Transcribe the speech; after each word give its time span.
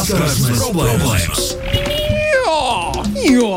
Saskarsmes 0.00 0.60
problēmas! 0.64 1.40
Jo, 3.20 3.50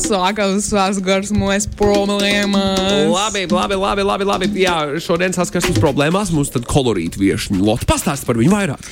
sākās 0.00 0.70
saskarsmes 0.70 1.66
problēmas. 1.76 3.10
Labi, 3.12 3.42
labi, 3.52 3.76
labi, 3.76 4.06
labi, 4.08 4.26
labi. 4.30 4.48
Jā, 4.62 4.76
šodien 5.04 5.34
saskarsmes 5.36 5.76
problēmās 5.82 6.32
mums 6.32 6.48
tad 6.54 6.64
kolorīta 6.70 7.20
viešņa. 7.20 7.58
Lotte, 7.60 7.84
pastāst 7.90 8.24
par 8.24 8.40
viņu 8.40 8.54
vairāk. 8.54 8.88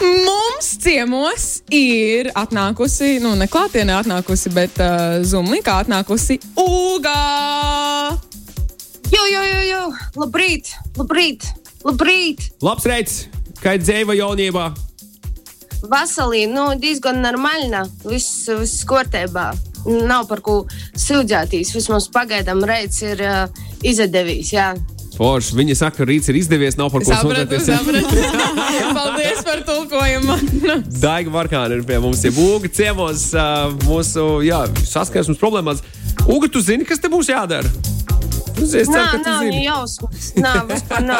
Mums 0.00 0.70
ciemos 0.80 1.44
ir 1.68 2.32
atnākusi, 2.32 3.18
nu, 3.20 3.34
ne 3.36 3.50
klātienē 3.50 3.98
atnākusi, 3.98 4.54
bet 4.56 4.80
uh, 4.80 5.20
Zumlikā 5.28 5.82
atnākusi 5.84 6.38
Uga. 6.56 7.18
Jo, 9.12 9.28
jo, 9.28 9.44
jo, 9.44 9.60
jo, 9.68 9.84
labrīt, 10.24 10.72
labrīt, 10.96 11.52
labrīt. 11.84 12.48
Labs 12.64 12.88
reids, 12.88 13.22
kā 13.60 13.76
dzēva 13.76 14.16
jaunībā. 14.16 14.70
Vasalī, 15.90 16.46
nu, 16.50 16.72
diezgan 16.80 17.20
normāli. 17.24 17.70
Viss, 18.06 18.48
viss 18.48 18.84
kārtībā. 18.88 19.52
Nav 19.84 20.26
par 20.30 20.40
ko 20.44 20.62
sūdzēties. 20.96 21.74
Vismaz 21.76 22.08
pagaidām 22.12 22.64
reids 22.64 23.02
ir 23.04 23.20
uh, 23.20 23.64
izdevies. 23.84 24.52
Jā. 24.54 24.72
Forši. 25.14 25.54
Viņa 25.58 25.76
saka, 25.78 26.00
ka 26.00 26.08
rīts 26.08 26.30
ir 26.32 26.38
izdevies, 26.40 26.78
nav 26.80 26.90
par 26.94 27.04
ko 27.04 27.18
sūdzēties. 27.20 27.68
Paldies 28.98 29.44
par 29.46 29.64
tulkojumu. 29.68 30.38
Daiga 31.04 31.34
Markāna 31.34 31.78
ir 31.78 31.84
pie 31.86 32.00
mums, 32.02 32.24
ja 32.24 32.32
Uga 32.32 32.70
ciemos 32.72 33.28
uh, 33.36 33.68
mūsu 33.84 34.40
jā, 34.46 34.64
saskarsmes 34.88 35.40
problēmās. 35.40 35.84
Uga, 36.24 36.48
tu 36.48 36.64
zini, 36.64 36.88
kas 36.88 37.02
te 37.02 37.12
būs 37.12 37.30
jādara? 37.30 37.93
Es 38.62 38.88
ceru, 38.88 39.06
ka 39.10 39.18
nav 39.24 39.42
zini. 39.42 39.56
ne 39.56 39.64
jausmas. 39.64 40.30
Nav 40.38 40.70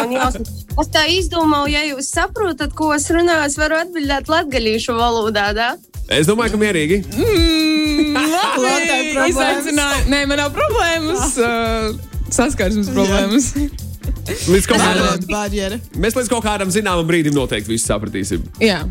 ne 0.11 0.17
jausmas. 0.19 0.53
Es 0.81 0.91
tā 0.95 1.05
izdomāju, 1.11 1.73
ja 1.75 1.85
jūs 1.89 2.11
saprotat, 2.15 2.75
ko 2.77 2.93
es 2.95 3.09
runāju, 3.15 3.49
es 3.49 3.59
varu 3.61 3.79
atbildēt 3.83 4.31
latgaļīšu 4.33 4.97
valodā. 4.99 5.51
Da? 5.57 5.69
Es 6.13 6.29
domāju, 6.31 6.55
ka 6.55 6.61
mierīgi. 6.61 7.01
Mm, 7.15 8.19
labi, 8.65 8.99
izaicināju. 9.31 10.05
Nē, 10.13 10.25
man 10.31 10.43
nav 10.43 10.53
problēmas. 10.57 11.39
Uh, 11.39 12.13
saskarsmes 12.35 12.91
problēmas. 12.95 13.53
Līdz 14.49 14.69
kādam, 14.69 15.25
mēs 16.01 16.17
līdz 16.17 16.31
kaut 16.33 16.45
kādam 16.47 16.71
zināmam 16.73 17.07
brīdim 17.09 17.35
noteikti 17.37 17.75
visu 17.75 17.89
sapratīsim. 17.91 18.45
Jā. 18.63 18.83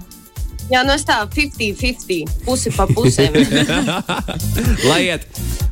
Jā, 0.72 0.80
nu 0.88 0.94
es 0.96 1.04
tā 1.04 1.18
50-50, 1.28 2.46
pusi 2.46 2.72
pa 2.74 2.86
pusēm. 2.88 3.36
lai 4.90 5.02
iet, 5.10 5.26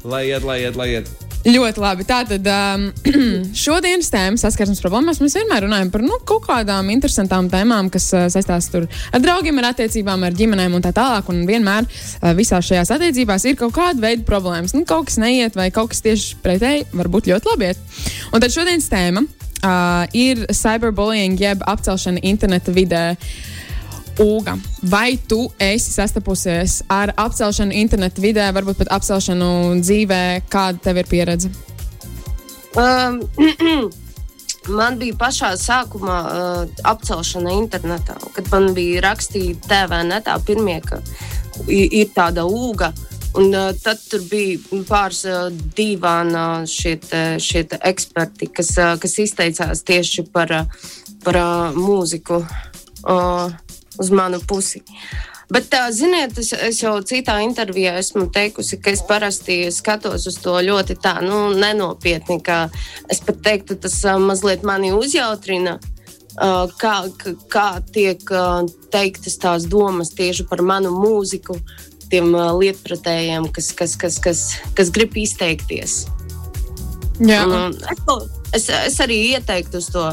lai 0.03 0.25
iet, 0.27 0.43
lai 0.43 0.57
iet, 0.65 0.75
lai 0.77 0.89
iet. 0.97 1.11
Ļoti 1.41 1.81
labi. 1.81 2.05
Tātad 2.05 2.45
um, 2.45 2.83
šodienas 3.63 4.11
tēma 4.13 4.37
saskarsmes 4.37 4.81
problēmās 4.83 5.21
mēs 5.23 5.35
vienmēr 5.39 5.65
runājam 5.65 5.89
par 5.93 6.03
nu, 6.05 6.19
kaut 6.27 6.45
kādām 6.45 6.91
interesantām 6.93 7.49
tēmām, 7.49 7.89
kas 7.93 8.11
uh, 8.13 8.27
saistās 8.29 8.69
ar 8.77 9.23
draugiem, 9.23 9.57
ar 9.57 9.71
attiecībām, 9.71 10.27
ar 10.27 10.37
ģimenēm 10.37 10.77
un 10.77 10.85
tā 10.85 10.93
tālāk. 10.93 11.31
Un 11.33 11.41
vienmēr 11.49 11.87
uh, 11.87 12.31
visās 12.37 12.69
šajās 12.69 12.93
attiecībās 12.93 13.47
ir 13.49 13.57
kaut 13.57 13.73
kāda 13.77 14.05
veida 14.05 14.25
problēmas. 14.27 14.75
Nu, 14.77 14.85
kaut 14.85 15.09
kas 15.09 15.17
neiet, 15.21 15.57
vai 15.57 15.71
kaut 15.73 15.95
kas 15.95 16.05
tieši 16.05 16.37
pretēji 16.45 16.85
var 16.93 17.09
būt 17.09 17.31
ļoti 17.33 17.53
labi. 17.53 17.71
iet. 17.71 18.03
Un 18.29 18.43
tad 18.43 18.53
šodienas 18.53 18.91
tēma 18.91 19.25
uh, 19.25 20.05
ir 20.13 20.45
cyberbullying, 20.53 21.41
jeb 21.41 21.65
apcelšana 21.65 22.21
interneta 22.21 22.73
vidē. 22.75 23.05
Uga, 24.19 24.57
vai 24.83 25.19
tu 25.27 25.45
esi 25.59 25.93
sastapusies 25.93 26.81
ar 26.91 27.13
apcelšanu 27.15 27.73
internetu 27.79 28.21
vidē, 28.21 28.49
varbūt 28.53 28.81
pat 28.83 28.91
apcelšanu 28.97 29.79
dzīvē? 29.79 30.21
Kāda 30.51 30.83
tev 30.83 30.99
ir 30.99 31.07
pieredze? 31.09 31.51
Um, 32.75 33.21
man 34.79 34.99
bija 34.99 35.15
pašā 35.19 35.53
sākumā 35.59 36.17
uh, 36.27 36.83
apcelšana 36.91 37.55
internetā, 37.55 38.17
kad 38.35 38.51
man 38.51 38.73
bija 38.75 39.05
rakstīta 39.07 39.71
TV 39.71 40.03
netā 40.11 40.35
pirmie, 40.45 40.81
ka 40.83 40.99
ir 41.71 42.11
tāda 42.15 42.45
ūga. 42.45 42.91
Un, 43.39 43.47
uh, 43.55 43.71
tad 43.79 44.03
bija 44.27 44.83
pāris 44.89 45.23
uh, 45.23 45.47
dīvaini 45.77 46.67
šie, 46.67 46.97
šie 47.39 47.63
eksperti, 47.79 48.51
kas, 48.51 48.75
uh, 48.75 48.97
kas 48.99 49.15
izteicās 49.23 49.85
tieši 49.87 50.27
par, 50.35 50.51
uh, 50.51 50.87
par 51.23 51.39
uh, 51.39 51.79
mūziku 51.79 52.41
uh, 52.43 53.70
uz 53.99 54.09
manu 54.13 54.39
pusi. 54.47 54.83
Bet, 55.51 55.65
tā, 55.67 55.89
ziniet, 55.91 56.37
es, 56.39 56.53
es 56.55 56.77
jau 56.79 56.93
citā 57.03 57.41
intervijā 57.43 57.97
esmu 57.99 58.29
teikusi, 58.31 58.77
ka 58.79 58.93
es 58.93 59.01
parasti 59.03 59.65
skatos 59.75 60.23
uz 60.29 60.37
to 60.39 60.53
ļoti 60.63 60.95
tā, 61.03 61.17
nu, 61.25 61.49
nenopietni. 61.59 62.37
Es 63.11 63.19
pat 63.19 63.41
teiktu, 63.43 63.75
tas 63.75 63.97
mazliet 64.23 64.63
mani 64.63 64.93
uzjautrina. 64.95 65.77
Kā, 66.79 66.93
kā- 67.51 67.81
tiek 67.91 68.21
teiktas 68.93 69.35
tās 69.43 69.67
domas 69.67 70.13
tieši 70.15 70.47
par 70.47 70.63
manu 70.63 70.93
mūziku, 70.95 71.57
tiem 72.11 72.31
lietpratējiem, 72.31 73.51
kas, 73.51 73.73
kas, 73.75 73.97
kas, 73.99 74.19
kas, 74.23 74.45
kas 74.75 74.89
grib 74.95 75.17
izteikties. 75.19 76.05
Jā, 77.19 77.43
Un, 77.43 77.75
es, 77.75 78.40
es, 78.55 78.67
es 78.69 78.97
arī 79.03 79.17
ieteiktu 79.35 79.79
uz 79.81 79.87
to, 79.93 80.03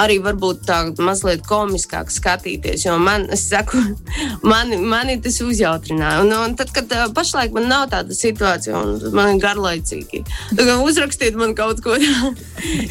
arī 0.00 0.18
varbūt 0.24 0.64
tā 0.68 0.78
mazliet 0.98 1.44
komiskāk 1.46 2.10
skatīties, 2.12 2.86
jo 2.86 2.96
man, 3.02 3.26
saku, 3.38 3.80
mani, 4.52 4.78
mani 4.80 5.18
tas 5.24 5.40
uzjautrināja. 5.44 6.22
Un, 6.24 6.32
un 6.36 6.56
tad, 6.58 6.72
kad 6.74 6.92
pašlaik 7.16 7.54
man 7.56 7.68
nav 7.70 7.88
tāda 7.94 8.16
situācija, 8.16 8.78
un 8.78 9.16
man 9.16 9.34
ir 9.34 9.42
garlaicīgi, 9.44 10.24
tad 10.54 10.74
uzrakstiet 10.76 11.38
man 11.38 11.56
kaut 11.58 11.82
ko 11.84 11.98
tādu. 12.04 12.34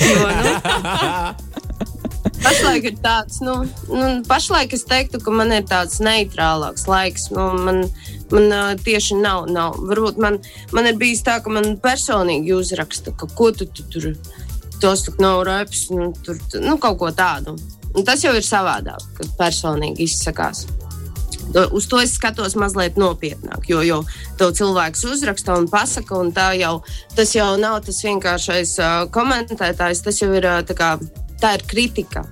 Nu, 0.04 0.24
pašlaik 2.44 2.90
ir 2.92 2.98
tāds, 3.04 3.40
nu, 3.44 3.62
nu, 3.92 4.08
pašlaik 4.28 4.74
es 4.76 4.88
teiktu, 4.90 5.22
ka 5.24 5.34
man 5.36 5.54
ir 5.56 5.68
tāds 5.70 6.00
neitrālāks 6.04 6.88
laiks. 6.92 7.30
Nu, 7.36 7.52
man, 7.60 7.86
Man 8.34 8.50
uh, 8.50 8.72
tieši 8.82 9.20
nav, 9.22 9.44
nav. 9.52 9.76
Varbūt 9.86 10.18
man, 10.18 10.40
man 10.74 10.88
ir 10.90 10.96
bijis 10.98 11.22
tā, 11.22 11.36
ka 11.44 11.52
man 11.54 11.76
personīgi 11.84 12.56
uzraksta, 12.56 13.14
ka 13.14 13.28
ko 13.38 13.52
tu, 13.54 13.68
tu 13.70 13.86
tur 13.94 14.08
tos 14.84 15.06
tur 15.08 15.18
nav 15.24 15.44
reps, 15.48 15.88
nu, 15.96 16.12
tur, 16.26 16.38
tu- 16.52 16.62
nu, 16.64 16.78
kaut 16.82 17.00
ko 17.00 17.12
tādu. 17.16 17.56
Un 17.94 18.06
tas 18.06 18.24
jau 18.24 18.34
ir 18.36 18.46
savādāk, 18.46 19.04
kad 19.18 19.36
personīgi 19.40 20.08
izsakās. 20.08 20.66
Uz 21.54 21.86
to 21.92 22.00
es 22.02 22.16
skatos 22.18 22.56
mazliet 22.58 22.96
nopietnāk, 22.98 23.68
jo, 23.70 23.82
jo 23.86 24.00
to 24.40 24.48
cilvēks 24.56 25.04
uzraksta 25.12 25.58
un 25.60 25.68
pasaka, 25.70 26.16
un 26.18 26.32
jau, 26.58 26.82
tas 27.16 27.34
jau 27.36 27.58
nav 27.60 27.82
tas 27.86 28.00
vienkāršais 28.02 28.78
uh, 28.80 29.04
komentētājs, 29.14 30.02
tas 30.02 30.22
jau 30.22 30.32
ir 30.34 30.48
uh, 30.48 30.64
tā, 30.66 30.74
kā, 30.74 30.98
tā 31.42 31.54
ir 31.60 31.68
kritika. 31.68 32.24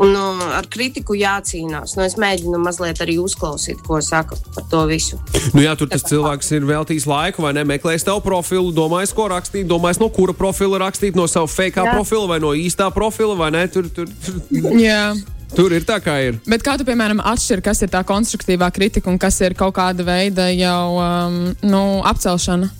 Un 0.00 0.14
uh, 0.16 0.40
ar 0.56 0.64
kritiku 0.72 1.12
jācīnās. 1.18 1.92
Nu, 1.98 2.04
es 2.06 2.16
mēģinu 2.20 2.60
mazliet 2.62 3.02
arī 3.04 3.18
uzklausīt, 3.20 3.82
ko 3.84 3.98
saka 4.04 4.38
par 4.54 4.64
to 4.72 4.84
visu. 4.88 5.18
Nu, 5.52 5.60
jā, 5.64 5.74
tur 5.76 5.90
tas 5.92 6.04
cilvēks 6.08 6.48
ir 6.56 6.64
veltījis 6.68 7.04
laiku, 7.10 7.44
vai 7.44 7.52
ne? 7.56 7.66
Meklējis 7.68 8.06
tavu 8.08 8.22
profilu, 8.24 8.72
domājis, 8.72 9.12
ko 9.16 9.28
rakstīt, 9.32 9.68
domājis, 9.68 10.00
no 10.00 10.08
kura 10.14 10.32
profila 10.36 10.80
rakstīt, 10.86 11.18
no 11.18 11.26
sava 11.28 11.50
fake 11.50 11.84
profila 11.90 12.30
vai 12.30 12.40
no 12.40 12.54
īstā 12.56 12.88
profila, 12.94 13.36
vai 13.36 13.50
ne? 13.58 13.66
Tur, 13.72 13.90
tur, 13.92 14.08
tur, 14.24 14.40
jā. 14.80 15.12
tur 15.52 15.76
ir 15.76 15.84
tā, 15.88 16.00
kā 16.00 16.16
ir. 16.30 16.40
Bet 16.48 16.64
kā 16.64 16.78
tu, 16.80 16.88
piemēram, 16.88 17.20
atšķiri, 17.34 17.66
kas 17.68 17.84
ir 17.84 17.92
tā 17.92 18.00
konstruktīvā 18.08 18.70
kritika 18.72 19.12
un 19.12 19.20
kas 19.20 19.40
ir 19.44 19.56
kaut 19.58 19.76
kāda 19.76 20.06
veida 20.06 20.48
jau 20.54 20.96
um, 20.96 21.40
nu, 21.66 21.84
apcelšana? 22.08 22.72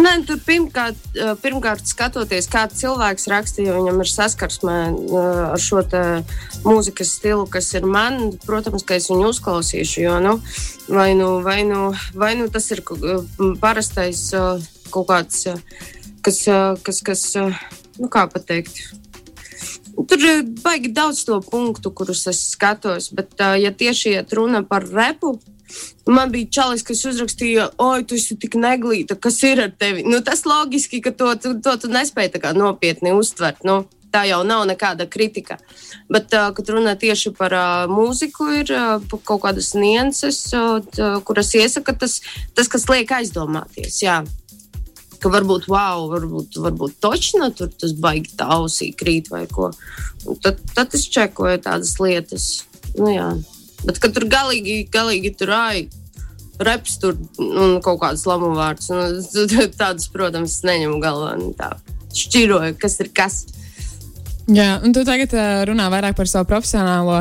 Nē, 0.00 0.12
tur 0.24 0.38
pirmkārt, 0.40 1.00
eh, 1.12 1.32
pirmkārt 1.42 1.88
skatoties, 1.88 2.46
kāds 2.48 2.78
cilvēks 2.80 3.26
rakstīja, 3.28 3.74
viņam 3.76 3.98
ir 4.00 4.08
saskarsme 4.08 4.76
eh, 4.88 5.40
ar 5.52 5.60
šo 5.60 5.82
mūzikas 6.64 7.10
stilu, 7.18 7.44
kas 7.50 7.68
ir 7.76 7.84
man. 7.84 8.30
Protams, 8.46 8.84
ka 8.86 8.96
es 8.96 9.10
viņu 9.12 9.28
uzklausīšu, 9.34 9.98
jo 10.06 10.14
nu, 10.24 10.32
vai, 10.88 11.12
nu, 11.18 11.28
vai, 11.44 11.58
nu, 11.68 11.90
vai 12.14 12.32
nu 12.38 12.48
tas 12.48 12.70
ir 12.72 12.80
eh, 12.80 13.28
parastais 13.60 14.22
kaut 14.90 15.06
kāds, 15.10 15.44
kas, 16.24 16.40
kas, 16.86 17.02
kas 17.04 17.26
nu, 17.36 18.08
kā 18.08 18.24
pateikt. 18.32 18.80
Tur 20.00 20.24
ir 20.24 20.44
baigi 20.64 20.94
daudz 20.96 21.26
to 21.28 21.42
punktu, 21.44 21.92
kurus 21.92 22.24
es 22.30 22.40
skatos, 22.54 23.10
bet, 23.12 23.36
ja 23.36 23.68
tieši 23.68 24.16
iet 24.16 24.32
runa 24.32 24.64
par 24.64 24.88
repu, 24.88 25.36
man 26.10 26.32
bija 26.34 26.50
čalis, 26.58 26.84
kas 26.86 27.04
uzrakstīja, 27.08 27.70
oi, 27.82 28.02
tu 28.04 28.18
esi 28.18 28.36
tik 28.40 28.56
neglīta, 28.60 29.16
kas 29.20 29.40
ir 29.46 29.64
ar 29.66 29.72
tevi. 29.76 30.04
Nu, 30.08 30.22
tas 30.26 30.44
loģiski, 30.48 31.02
ka 31.04 31.14
to, 31.16 31.32
to, 31.40 31.54
to 31.64 31.76
tu 31.84 31.92
nespēji 31.92 32.42
nopietni 32.56 33.14
uztvert. 33.16 33.64
Nu, 33.64 33.84
tā 34.10 34.24
jau 34.26 34.42
nav 34.46 34.64
nekāda 34.66 35.06
kritika. 35.06 35.60
Bet, 36.10 36.34
uh, 36.34 36.50
kad 36.54 36.72
runā 36.74 36.96
tieši 36.98 37.30
par 37.38 37.54
uh, 37.54 37.86
mūziku, 37.90 38.48
ir 38.58 38.74
uh, 38.74 39.18
kaut 39.22 39.44
kādas 39.44 39.72
nianses, 39.78 40.42
uh, 40.56 40.82
kuras 41.24 41.54
iesaka 41.54 41.94
tas, 41.94 42.20
tas, 42.54 42.68
kas 42.68 42.88
liek 42.90 43.10
aizdomāties. 43.20 44.02
Jā 44.02 44.22
ka 45.20 45.28
varbūt, 45.28 45.68
wow, 45.68 46.06
varbūt, 46.10 46.58
varbūt 46.64 46.96
točna 47.04 47.50
tur 47.56 47.70
tas 47.76 47.92
baigi 47.92 48.32
tā 48.40 48.48
ausī 48.56 48.90
krīt 48.96 49.30
vai 49.32 49.44
ko. 49.50 49.70
Un 50.28 50.38
Tad, 50.40 50.60
tad 50.74 50.96
es 50.96 51.06
čekoju 51.12 51.60
tādas 51.64 51.96
lietas. 52.00 52.46
Nu, 52.96 53.10
jā. 53.12 53.28
Bet, 53.86 54.00
tur 54.02 54.26
galīgi, 54.28 54.82
galīgi 54.92 55.32
tur 55.40 55.54
āj, 55.56 55.86
reps 56.60 56.98
tur 57.00 57.16
un 57.38 57.78
kaut 57.84 58.02
kādas 58.02 58.26
lamu 58.28 58.52
vārds, 58.58 58.90
nu, 58.92 59.06
tādas, 59.80 60.10
protams, 60.12 60.60
neņemu 60.66 61.00
galvā. 61.02 61.32
Nu, 61.40 61.54
tā 61.56 61.72
šķiroju, 62.16 62.76
kas 62.80 63.00
ir 63.00 63.10
kas. 63.14 63.40
Jā, 64.50 64.80
un 64.82 64.90
tu 64.94 65.04
tagad 65.06 65.30
uh, 65.36 65.60
runā 65.68 65.86
vairāk 65.92 66.16
par 66.18 66.26
savu 66.26 66.48
profesionālo 66.50 67.20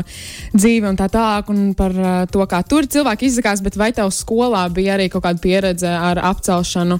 dzīvi 0.55 0.87
un 0.89 0.97
tā 0.97 1.09
tālāk, 1.13 1.51
un 1.53 1.73
par 1.77 1.93
uh, 1.93 2.13
to, 2.31 2.41
kā 2.49 2.63
tur 2.65 2.87
cilvēki 2.89 3.27
izsakās, 3.29 3.61
bet 3.61 3.77
vai 3.77 3.91
tev 3.93 4.09
skolā 4.15 4.63
bija 4.73 4.95
arī 4.95 5.09
kaut 5.13 5.27
kāda 5.27 5.43
pieredze 5.43 5.91
ar 5.91 6.21
apcelšanu, 6.31 6.97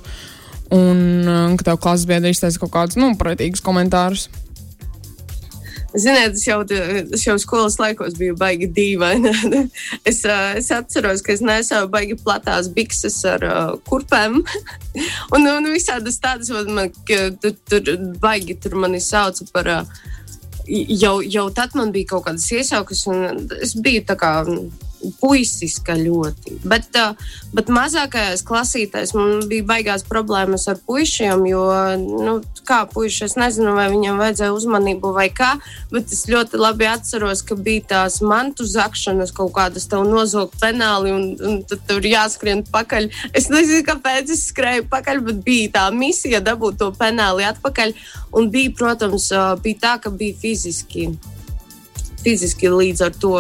un 0.76 1.02
uh, 1.24 1.56
ka 1.58 1.72
tev 1.72 1.80
klases 1.82 2.06
biedri 2.10 2.36
izteica 2.36 2.62
kaut 2.62 2.76
kādus, 2.76 3.00
nu, 3.02 3.16
pretīgus 3.18 3.66
komentārus? 3.66 4.28
Ziniet, 5.98 6.36
es 6.38 6.44
jau, 6.46 6.60
es 6.70 7.24
jau 7.26 7.36
skolas 7.42 7.80
laikos 7.82 8.18
biju 8.20 8.36
baigi 8.38 8.68
dīvaini. 8.70 9.32
es, 10.10 10.22
es 10.26 10.70
atceros, 10.76 11.24
ka 11.26 11.34
es 11.34 11.42
nesāju 11.46 11.90
baigi 11.90 12.18
platās 12.20 12.70
bikses 12.76 13.18
ar 13.30 13.46
uh, 13.48 13.72
kurpēm. 13.90 14.38
un, 15.36 15.50
un 15.50 15.72
visādas 15.74 16.22
tādas, 16.22 16.54
man, 16.70 16.94
tur, 17.10 17.58
tur 17.66 17.96
baigi 18.22 18.58
tur 18.62 18.78
mani 18.86 19.02
sauca 19.02 19.50
par. 19.54 19.74
Uh, 19.80 20.06
jau, 20.70 21.16
jau 21.26 21.48
tad 21.56 21.74
man 21.74 21.90
bija 21.96 22.12
kaut 22.14 22.28
kādas 22.28 22.46
iesaukas, 22.54 23.08
un 23.10 23.50
es 23.58 23.74
biju 23.74 24.06
tā 24.06 24.16
kā 24.20 24.34
puisiska 25.20 25.96
ļoti. 26.00 26.60
Bet, 26.68 26.90
uh, 27.00 27.18
bet 27.56 27.72
mazākajās 27.74 28.44
klasītēs 28.48 29.14
man 29.18 29.48
bija 29.50 29.66
baigās 29.68 30.04
problēmas 30.08 30.68
ar 30.72 30.80
puišiem, 30.86 31.46
jo, 31.50 31.64
nu, 32.00 32.36
kā 32.68 32.82
puiši, 32.92 33.24
es 33.30 33.36
nezinu, 33.40 33.74
vai 33.78 33.88
viņam 33.92 34.20
vajadzēja 34.22 34.56
uzmanību 34.56 35.14
vai 35.16 35.30
kā, 35.34 35.54
bet 35.94 36.12
es 36.14 36.26
ļoti 36.30 36.60
labi 36.60 36.90
atceros, 36.90 37.44
ka 37.48 37.58
bija 37.58 37.88
tās 37.94 38.20
mantu 38.26 38.68
zakšanas 38.68 39.34
kaut 39.36 39.54
kādas 39.58 39.88
tev 39.90 40.06
nozog 40.08 40.54
penāli, 40.62 41.14
un, 41.16 41.26
un 41.40 41.60
tad 41.70 41.84
tur 41.90 42.06
jāskrien 42.06 42.66
pakaļ. 42.70 43.10
Es 43.34 43.50
nezinu, 43.54 43.86
kāpēc 43.88 44.36
es 44.36 44.48
skrēju 44.52 44.90
pakaļ, 44.92 45.24
bet 45.32 45.44
bija 45.46 45.74
tā 45.80 45.90
misija 45.96 46.44
dabūt 46.44 46.82
to 46.84 46.92
penāli 47.00 47.48
atpakaļ, 47.50 47.96
un 48.38 48.54
bija, 48.54 48.76
protams, 48.78 49.32
uh, 49.34 49.54
bija 49.64 49.86
tā, 49.88 49.98
ka 50.04 50.14
bija 50.14 50.38
fiziski 50.40 51.10
fiziski 52.24 52.70
līdz 52.72 53.04
ar 53.06 53.18
to 53.22 53.34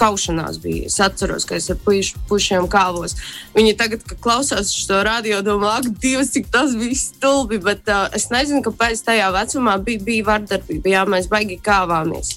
kaušanās 0.00 0.60
bija. 0.62 0.88
Es 0.90 0.98
atceros, 1.02 1.46
ka 1.48 1.56
es 1.58 1.70
ar 1.72 1.78
puiš, 1.84 2.12
pušiem 2.28 2.68
kāvos. 2.70 3.16
Viņi 3.56 3.76
tagad, 3.80 4.04
klausās 4.22 4.72
šo 4.74 5.02
radio, 5.06 5.40
domā, 5.46 5.78
ak, 5.80 5.90
Dievs, 6.02 6.32
cik 6.34 6.50
tas 6.52 6.76
bija 6.78 6.98
stulbi. 6.98 7.60
Bet 7.62 7.88
uh, 7.90 8.08
es 8.16 8.30
nezinu, 8.32 8.62
kāpēc 8.66 9.04
tajā 9.06 9.30
vecumā 9.34 9.76
bija, 9.84 10.04
bija 10.06 10.30
vardarbība. 10.32 10.94
Jā, 10.94 11.04
mēs 11.08 11.30
baigi 11.30 11.60
kāvāmies. 11.64 12.36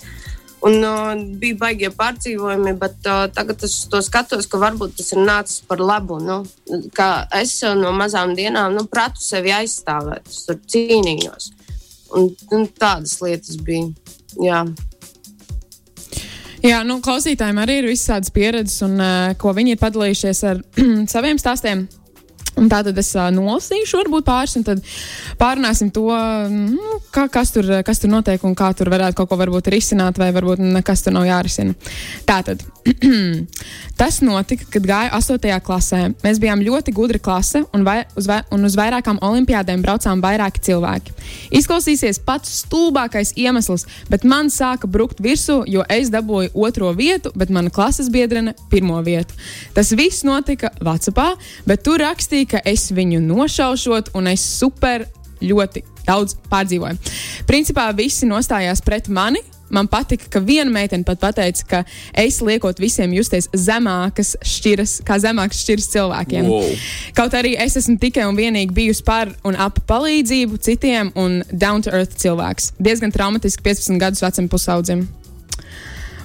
Un 0.64 0.80
uh, 0.88 1.10
bija 1.40 1.58
baigie 1.60 1.90
pārdzīvojumi, 1.92 2.72
bet 2.80 3.10
uh, 3.12 3.26
tagad 3.36 3.66
es 3.68 3.82
to 3.92 4.00
skatos, 4.06 4.48
ka 4.48 4.62
varbūt 4.62 4.96
tas 5.02 5.12
ir 5.12 5.20
nācis 5.20 5.60
par 5.68 5.84
labu. 5.84 6.22
Nu, 6.24 6.40
es 7.36 7.58
uh, 7.66 7.74
no 7.76 7.92
mazām 7.98 8.32
dienām 8.38 8.78
nu, 8.78 8.86
pratu 8.88 9.20
sevi 9.26 9.52
aizstāvēt, 9.52 10.32
tur 10.48 10.62
cīnījos. 10.72 11.52
Un, 12.16 12.30
un 12.56 12.66
tādas 12.80 13.18
lietas 13.26 13.60
bija. 13.60 13.92
Jā. 14.40 14.64
Jā, 16.64 16.80
nu, 16.88 17.02
klausītājiem 17.04 17.58
arī 17.60 17.82
ir 17.82 17.90
visādas 17.92 18.32
pieredzes, 18.32 18.78
un 18.86 18.96
uh, 18.96 19.34
ko 19.40 19.52
viņi 19.56 19.76
ir 19.76 19.82
padalījušies 19.82 20.40
ar 20.48 20.62
saviem 21.14 21.42
stāstiem. 21.42 21.84
Un 22.54 22.70
tātad 22.70 22.96
es 23.02 23.10
uh, 23.18 23.28
nolasīšu, 23.34 23.98
varbūt 23.98 24.28
pāris, 24.28 24.54
un 24.60 24.64
tad 24.68 24.80
pārunāsim 25.40 25.90
to, 25.92 26.06
nu, 26.54 27.00
kā, 27.12 27.26
kas, 27.34 27.52
tur, 27.56 27.68
kas 27.84 28.00
tur 28.00 28.14
notiek 28.14 28.46
un 28.46 28.54
kā 28.56 28.70
tur 28.78 28.92
varētu 28.94 29.18
kaut 29.18 29.32
ko 29.32 29.40
varbūt 29.42 29.72
risināt, 29.74 30.22
vai 30.22 30.30
varbūt 30.36 30.62
nekas 30.62 31.04
tur 31.04 31.18
nav 31.18 31.26
jārisina. 31.28 31.76
Tātad 32.30 32.62
tas 33.98 34.20
notika, 34.22 34.66
kad 34.74 34.86
gāju 34.88 35.12
8. 35.18 35.60
klasē. 35.64 36.02
Mēs 36.24 36.40
bijām 36.42 36.64
ļoti 36.66 36.94
gudra 36.96 37.20
klase, 37.22 37.64
un, 37.74 37.86
vai, 37.88 38.04
uz, 38.20 38.28
vai, 38.30 38.42
un 38.54 38.66
uz 38.68 38.76
vairākām 38.80 39.22
olimpiādēm 39.24 39.84
braucām 39.86 40.22
vairāki 40.24 40.64
cilvēki. 40.68 41.16
Izklausīsies 41.60 42.22
pats 42.26 42.52
stulbākais 42.64 43.36
iemesls, 43.40 43.86
bet 44.10 44.26
man 44.28 44.52
sāka 44.54 44.90
brukt 44.90 45.22
virsū, 45.24 45.62
jo 45.70 45.86
es 45.94 46.12
dabūju 46.14 46.54
otro 46.54 46.92
vietu, 46.98 47.32
bet 47.36 47.54
mana 47.54 47.74
klases 47.74 48.10
biedrene 48.14 48.56
pirmo 48.74 49.00
vietu. 49.06 49.38
Tas 49.78 49.94
viss 49.98 50.26
notika 50.28 50.74
Vācijā, 50.84 51.34
bet 51.70 51.86
tur 51.86 52.02
rakstīja, 52.02 52.56
ka 52.56 52.64
es 52.66 52.90
viņu 52.92 53.22
nošaušot, 53.24 54.14
un 54.18 54.32
es 54.34 54.44
super 54.44 55.08
ļoti 55.44 55.84
daudz 56.08 56.38
pārdzīvoju. 56.52 57.16
Principā 57.50 57.90
visi 57.96 58.28
nostājās 58.30 58.84
pret 58.86 59.10
mani. 59.12 59.44
Man 59.74 59.88
patika, 59.88 60.28
ka 60.30 60.42
viena 60.44 60.72
meitene 60.72 61.06
pat 61.08 61.22
pateica, 61.22 61.66
ka 61.70 61.80
es 62.20 62.42
liekot 62.44 62.80
visiem 62.82 63.14
justies 63.16 63.48
zemākas 63.56 64.36
šķiras, 64.44 65.00
kā 65.08 65.18
zemākas 65.24 65.64
šķiras 65.64 65.90
cilvēkiem. 65.96 66.50
Wow. 66.52 66.70
Kaut 67.18 67.38
arī 67.38 67.56
es 67.60 67.78
esmu 67.80 67.98
tikai 68.02 68.28
un 68.30 68.38
vienīgi 68.38 68.76
bijusi 68.76 69.06
par 69.08 69.32
un 69.48 69.58
ap 69.58 69.80
palīdzību 69.90 70.60
citiem 70.62 71.14
un 71.16 71.42
down 71.52 71.82
to 71.82 71.94
earth 71.94 72.20
cilvēks. 72.22 72.74
Diezgan 72.84 73.16
traumatiski 73.16 73.66
15 73.66 74.02
gadus 74.02 74.24
vecam 74.26 74.50
pusaudzim. 74.52 75.08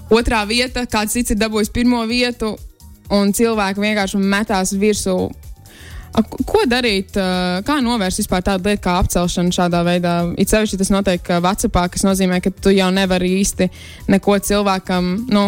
Otrā 0.08 0.40
vieta, 0.49 0.87
kāds 0.88 1.17
cits 1.17 1.35
ir 1.35 1.40
dabūjis 1.40 1.73
pirmo 1.73 2.00
vietu, 2.08 2.55
un 3.12 3.32
cilvēki 3.32 3.82
vienkārši 3.82 4.20
metās 4.20 4.73
virsū 4.76 5.17
A, 6.16 6.22
Ko 6.22 6.62
darīt, 6.69 7.16
kā 7.66 7.78
novērst 7.84 8.22
vispār 8.22 8.44
tādu 8.46 8.70
lietu 8.70 8.84
kā 8.87 8.99
apcelšanu 9.02 9.55
šādā 9.55 9.82
veidā? 9.87 10.14
It 10.40 10.52
sevišķi 10.52 10.81
tas 10.81 10.93
notiek 10.94 11.32
Vācijā, 11.44 11.84
kas 11.93 12.06
nozīmē, 12.06 12.40
ka 12.44 12.52
tu 12.55 12.72
jau 12.75 12.88
nevari 12.94 13.34
īsti 13.40 13.69
neko 14.12 14.38
cilvēkam 14.49 15.10
nu, 15.34 15.44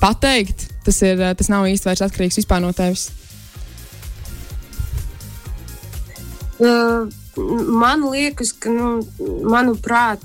pateikt. 0.00 0.70
Tas, 0.84 1.00
ir, 1.04 1.20
tas 1.38 1.48
nav 1.52 1.68
īsti 1.68 1.88
vairs 1.88 2.04
atkarīgs 2.04 2.40
no 2.60 2.72
tevis. 2.76 3.10
Uh, 6.54 7.08
man 7.36 8.04
liekas, 8.10 8.52
ka, 8.58 8.72
nu, 8.72 8.90
manuprāt, 9.50 10.22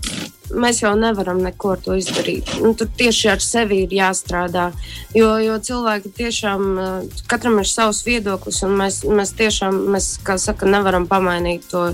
mēs 0.50 0.82
jau 0.82 0.96
nevaram 0.98 1.42
neko 1.44 1.74
ar 1.76 1.84
to 1.86 1.98
izdarīt. 1.98 2.56
Nu, 2.64 2.74
tur 2.78 2.90
tieši 3.00 3.30
ar 3.34 3.44
sevi 3.44 3.84
ir 3.86 3.94
jāstrādā. 3.94 4.70
Jo, 5.18 5.36
jo 5.44 5.60
cilvēki 5.70 6.14
tiešām, 6.22 6.66
uh, 6.74 7.22
katram 7.30 7.60
ir 7.62 7.70
savs 7.70 8.02
viedoklis, 8.08 8.64
un 8.68 8.76
mēs, 8.80 9.04
mēs 9.06 9.36
tiešām, 9.40 9.78
mēs, 9.96 10.12
kā 10.26 10.40
saka, 10.42 10.70
nevaram 10.70 11.08
pamainīt 11.10 11.70
to, 11.72 11.90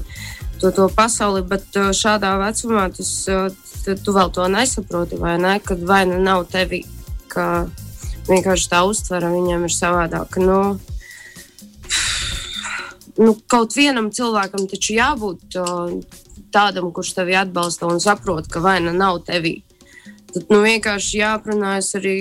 to, 0.62 0.72
to 0.72 0.90
pasauli. 0.96 1.44
Bet 1.48 1.80
uh, 1.80 1.92
šādā 1.96 2.36
vecumā 2.42 2.90
tas, 2.96 3.14
tu, 3.28 3.96
tu 3.96 4.16
vēl 4.16 4.32
to 4.36 4.48
nesaproti, 4.52 5.20
vai 5.22 5.38
ne? 5.42 5.58
Kad 5.64 5.84
vai 5.88 6.06
nu 6.10 6.22
nav 6.24 6.48
tevi, 6.52 6.86
ka 7.32 7.68
vienkārši 8.30 8.70
tā 8.72 8.82
uztvere 8.88 9.30
viņam 9.34 9.68
ir 9.68 9.74
savādāka. 9.74 10.42
Nu, 10.44 10.60
nu, 13.22 13.36
kaut 13.52 13.76
vienam 13.78 14.12
cilvēkam 14.14 14.68
taču 14.72 14.98
jābūt 14.98 15.60
uh, 15.62 15.96
tādam, 16.56 16.92
kurš 16.96 17.16
tevi 17.20 17.38
atbalsta 17.40 17.88
un 17.90 18.04
saprot, 18.04 18.50
ka 18.52 18.64
vaina 18.64 18.94
nav 18.96 19.22
tevī. 19.28 19.60
Tad 20.36 20.52
nu, 20.52 20.60
vienkārši 20.66 21.22
jāprunājas 21.22 21.94
arī 22.00 22.14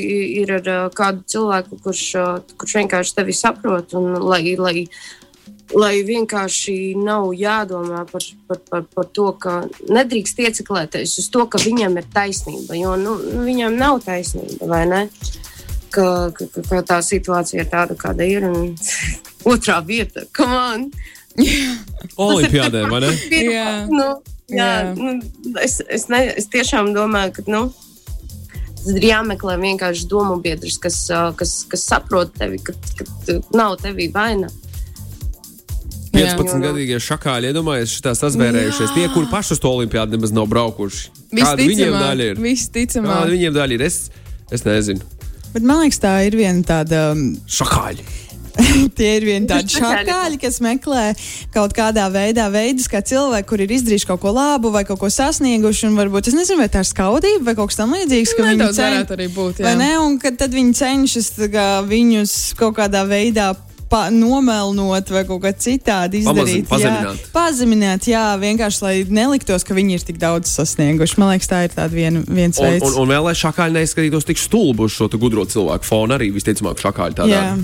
ir 0.42 0.54
ar 0.60 0.70
uh, 0.70 0.86
kādu 0.94 1.24
cilvēku, 1.34 1.80
kurš, 1.82 2.06
uh, 2.20 2.56
kurš 2.60 2.78
vienkārši 2.78 3.16
tevi 3.16 3.34
saprot. 3.34 3.94
Un, 3.98 4.20
lai, 4.22 4.54
lai, 4.54 4.84
lai 5.74 5.94
vienkārši 6.06 6.94
nav 7.00 7.32
jādomā 7.34 8.04
par, 8.10 8.28
par, 8.46 8.60
par, 8.70 8.84
par 8.94 9.08
to, 9.18 9.26
ka 9.34 9.56
nedrīkst 9.90 10.44
ieciklēties 10.46 11.18
uz 11.24 11.30
to, 11.34 11.46
ka 11.50 11.58
viņam 11.62 11.98
ir 11.98 12.06
taisnība. 12.14 12.78
Jo 12.78 12.94
nu, 13.00 13.16
viņam 13.48 13.78
nav 13.80 13.98
taisnība, 14.06 14.70
vai 14.70 14.84
ne? 14.90 15.02
Ka, 15.94 16.30
ka, 16.34 16.46
ka, 16.54 16.82
tā 16.86 17.02
situācija 17.06 17.62
ir 17.62 17.70
tāda, 17.70 17.98
kāda 17.98 18.26
ir. 18.26 18.46
Un 18.46 18.74
otrā 19.48 19.80
vieta, 19.86 20.26
come 20.36 20.56
on! 20.56 20.86
Olimpiādē, 22.28 22.84
vai 22.90 23.00
ne? 23.02 23.12
Jā. 23.34 23.70
Nu, 23.90 24.08
jā, 24.50 24.66
Jā. 24.68 24.92
nu, 24.94 25.16
es, 25.62 25.80
es, 25.90 26.06
ne, 26.12 26.20
es 26.38 26.46
tiešām 26.52 26.92
domāju, 26.94 27.32
ka 27.38 27.44
nu, 27.50 27.62
tas 28.76 28.92
ir 28.94 29.08
jāmeklē 29.08 29.56
vienkārši 29.62 30.06
domu 30.10 30.36
biedrs, 30.44 30.76
kas, 30.82 31.00
kas, 31.40 31.56
kas 31.70 31.86
saprot 31.90 32.34
tevi, 32.38 32.60
ka, 32.62 32.76
ka 33.00 33.38
nav 33.56 33.78
tevī 33.82 34.10
vaina. 34.14 34.50
Jā. 36.14 36.36
15 36.38 36.62
gadīgie 36.62 37.00
šakāļi, 37.02 37.48
iedomājieties, 37.50 37.96
šitā 37.96 38.12
sazvērējušies. 38.14 38.92
Tie, 38.94 39.08
kuri 39.10 39.26
paši 39.32 39.56
uz 39.56 39.62
to 39.64 39.72
olimpiādu 39.74 40.14
nemaz 40.14 40.30
nav 40.30 40.46
braukuši. 40.52 41.08
Kāda 41.34 41.66
viņiem 41.66 41.96
daļa 41.98 42.28
ir? 42.30 42.38
Visticamāk. 42.44 43.10
Kāda 43.10 43.32
viņiem 43.34 43.56
daļa 43.56 43.74
ir? 43.74 43.82
Es, 43.88 43.96
es 44.54 44.62
nezinu. 44.62 45.02
Bet 45.56 45.66
man 45.66 45.82
liekas, 45.82 45.98
tā 46.02 46.12
ir 46.28 46.36
viena 46.38 46.62
tāda. 46.66 47.08
um, 47.16 47.32
Šakāļi. 47.50 48.06
Tie 48.98 49.10
ir 49.18 49.26
vieni 49.26 49.48
tādi 49.50 49.74
Šakāļi. 49.78 50.38
kas 50.42 50.60
meklē 50.64 51.04
kaut 51.54 51.74
kādā 51.76 52.06
veidā 52.12 52.46
veidus, 52.52 52.88
kā 52.90 53.02
cilvēki, 53.04 53.48
kuri 53.50 53.66
ir 53.68 53.74
izdarījuši 53.78 54.08
kaut 54.12 54.22
ko 54.24 54.32
labu 54.36 54.70
vai 54.74 54.84
kaut 54.88 55.00
ko 55.02 55.10
sasnieguši. 55.12 55.88
Un 55.90 55.98
varbūt 56.00 56.30
es 56.32 56.38
nezinu, 56.38 56.60
vai 56.62 56.70
tā 56.72 56.84
ir 56.84 56.90
skaudība 56.90 57.50
vai 57.50 57.56
kaut 57.58 57.72
kas 57.72 57.80
tamlīdzīgs, 57.82 58.34
ka 58.38 58.48
viņi 58.48 58.70
varētu 58.72 59.18
arī 59.18 59.28
būt. 59.34 59.62
Vai 59.66 59.74
jā. 59.76 59.82
ne? 59.82 59.92
Un 60.04 60.18
tad 60.24 60.50
viņi 60.54 60.74
cenšas 60.80 61.30
tā 61.38 61.50
kā, 61.52 61.68
viņus 61.88 62.34
kaut 62.58 62.76
kādā 62.80 63.04
veidā 63.08 63.52
pa, 63.90 64.06
nomelnot 64.10 65.10
vai 65.12 65.22
kaut 65.28 65.42
kā 65.44 65.52
citādi 65.54 66.22
izdarīt. 66.24 66.64
pazemināt. 66.70 67.20
Jā, 67.20 67.28
pazemināt, 67.34 68.08
jā, 68.10 68.22
vienkārši 68.40 68.82
lai 68.82 68.94
neliktos, 69.06 69.62
ka 69.68 69.76
viņi 69.76 69.98
ir 70.00 70.06
tik 70.08 70.18
daudz 70.22 70.50
sasnieguši. 70.56 71.18
Man 71.20 71.30
liekas, 71.34 71.50
tā 71.52 71.60
ir 71.68 71.74
tāda 71.76 71.92
vien, 71.94 72.22
viens 72.26 72.58
Un, 72.58 72.66
veids. 72.72 72.88
un, 72.88 72.96
un 73.04 73.12
vēl 73.12 73.28
lai 73.28 73.36
šakāļi 73.38 73.76
neizskatītos 73.78 74.26
tik 74.26 74.40
stulbi 74.40 74.88
uz 74.88 74.96
šo 74.96 75.06
te 75.12 75.20
gudro 75.20 75.44
cilvēku 75.46 75.86
fonu, 75.86 76.16
arī 76.16 76.32
visticamāk 76.34 76.80
šakāļi 76.82 77.20
tādā. 77.22 77.30
jā. 77.36 77.54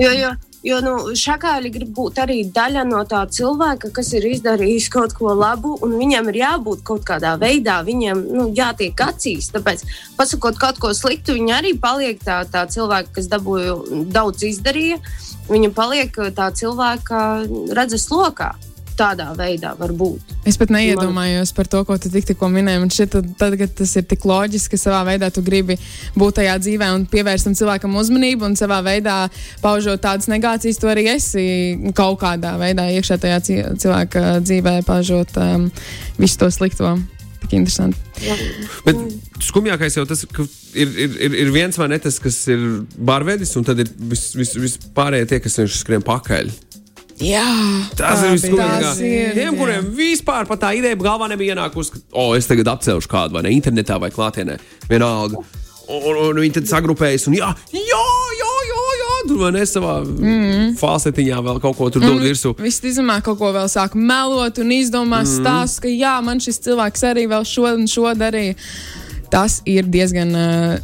Jo, 0.00 0.10
jo 0.10 0.32
Jo 0.62 0.76
nu, 0.78 0.92
šakāļi 1.18 1.70
grib 1.74 1.88
būt 1.96 2.20
arī 2.22 2.36
daļa 2.54 2.84
no 2.86 3.00
tā 3.10 3.24
cilvēka, 3.34 3.88
kas 3.96 4.12
ir 4.14 4.28
izdarījis 4.28 4.86
kaut 4.94 5.14
ko 5.18 5.34
labu, 5.34 5.72
un 5.82 5.96
viņiem 5.98 6.30
ir 6.30 6.38
jābūt 6.38 6.84
kaut 6.86 7.02
kādā 7.08 7.32
veidā, 7.40 7.80
viņiem 7.82 8.20
nu, 8.30 8.46
jātiek 8.54 9.02
acīs. 9.02 9.50
Tāpēc, 9.50 9.82
pasakot 10.14 10.60
kaut 10.62 10.78
ko 10.78 10.92
sliktu, 10.94 11.34
viņi 11.34 11.56
arī 11.56 11.74
paliek 11.82 12.22
tā, 12.22 12.44
tā 12.46 12.62
cilvēka, 12.70 13.10
kas 13.18 13.30
dabūja 13.32 13.74
daudz 14.14 14.46
izdarīja. 14.52 15.00
Viņa 15.50 15.72
paliek 15.74 16.22
tā 16.36 16.52
cilvēka 16.54 17.24
redzes 17.74 18.06
lokā 18.14 18.52
tādā 18.98 19.28
veidā 19.36 19.72
var 19.78 19.92
būt. 19.96 20.34
Es 20.48 20.58
pat 20.60 20.72
neiedomājos 20.74 21.52
par 21.56 21.68
to, 21.70 21.82
ko 21.88 21.96
tu 22.00 22.10
tik, 22.12 22.26
tikko 22.32 22.48
minēji. 22.52 22.82
Man 22.82 22.92
šķiet, 22.92 23.16
tad, 23.40 23.56
kad 23.60 23.74
tas 23.82 23.94
ir 23.98 24.06
tik 24.10 24.26
loģiski, 24.28 24.74
ka 24.74 24.82
savā 24.82 25.02
veidā 25.12 25.30
tu 25.34 25.44
gribi 25.44 25.78
būt 26.18 26.40
tajā 26.40 26.58
dzīvē 26.62 26.90
un 26.96 27.06
pievērst 27.10 27.48
tam 27.48 27.56
cilvēkam 27.58 27.96
uzmanību, 28.02 28.50
un 28.50 28.58
savā 28.58 28.80
veidā 28.86 29.16
paužot 29.62 30.02
tādas 30.04 30.30
negācijas, 30.32 30.80
tu 30.80 30.90
arī 30.90 31.08
esi 31.14 31.46
kaut 31.98 32.20
kādā 32.22 32.54
veidā 32.60 32.88
iekšā 32.98 33.18
tajā 33.22 33.42
cilvēka 33.48 34.38
dzīvē, 34.44 34.78
paužot 34.88 35.36
um, 35.40 35.68
visu 36.20 36.40
to 36.42 36.50
slikto. 36.52 36.96
Tik 37.42 37.56
interesanti. 37.58 37.98
Jā. 38.22 38.36
Bet 38.86 38.98
skumjākais 39.42 39.96
jau 39.98 40.04
tas, 40.06 40.22
ka 40.30 40.44
ir, 40.78 40.92
ir, 40.94 41.16
ir, 41.26 41.38
ir 41.42 41.50
viens 41.54 41.78
vai 41.78 41.88
ne 41.90 41.98
tas, 42.02 42.20
kas 42.22 42.36
ir 42.52 42.62
barvedis, 42.94 43.54
un 43.58 43.66
tad 43.66 43.82
ir 43.82 43.90
vispārējie 43.90 45.24
vis, 45.26 45.26
vis 45.26 45.32
tie, 45.32 45.40
kas 45.42 45.58
viņš 45.62 45.80
skrien 45.80 46.06
pakaļ. 46.06 46.52
Jā, 47.22 47.46
tas 47.98 48.24
ir 48.26 48.34
vislabākais. 48.34 49.00
Tiem, 49.36 49.56
kuriem 49.58 49.90
vispār 49.96 50.48
tā 50.58 50.72
ideja 50.78 50.98
galvā 50.98 51.30
nebija 51.30 51.56
ienākusi, 51.56 51.94
ka, 51.94 52.04
oh, 52.18 52.32
es 52.38 52.48
tagad 52.50 52.72
apcelšu 52.74 53.10
kādu 53.10 53.38
vai 53.38 53.44
ne 53.46 53.54
internetā 53.54 53.98
vai 54.02 54.10
klātienē, 54.14 54.58
vienalga. 54.90 55.42
Un, 55.92 56.02
un, 56.02 56.18
un 56.30 56.40
viņi 56.40 56.60
tad 56.60 56.70
sagrupējas 56.70 57.28
un 57.28 57.36
jā, 57.36 57.48
jā, 57.74 58.02
jā, 58.38 58.52
jā, 58.68 58.82
jā 59.00 59.12
tur 59.28 59.40
vai 59.42 59.50
ne 59.54 59.62
savā 59.68 59.96
mm. 60.02 60.72
falsetiņā 60.80 61.42
vēl 61.46 61.60
kaut 61.62 61.78
ko 61.78 61.88
tur 61.92 62.04
dod 62.04 62.16
mm. 62.16 62.24
virsū. 62.26 62.54
Visticamāk, 62.62 63.24
kaut 63.26 63.38
ko 63.40 63.52
vēl 63.54 63.68
sāk 63.70 63.94
melot 63.98 64.58
un 64.62 64.74
izdomās 64.74 65.30
mm. 65.30 65.42
stāstu, 65.42 65.86
ka 65.86 65.92
jā, 65.92 66.16
man 66.24 66.42
šis 66.42 66.62
cilvēks 66.66 67.06
arī 67.12 67.28
vēl 67.30 67.46
šo 67.48 67.68
un 67.74 67.86
šo 67.90 68.12
darīja. 68.18 68.58
Tas 69.32 69.62
ir 69.64 69.86
diezgan, 69.88 70.34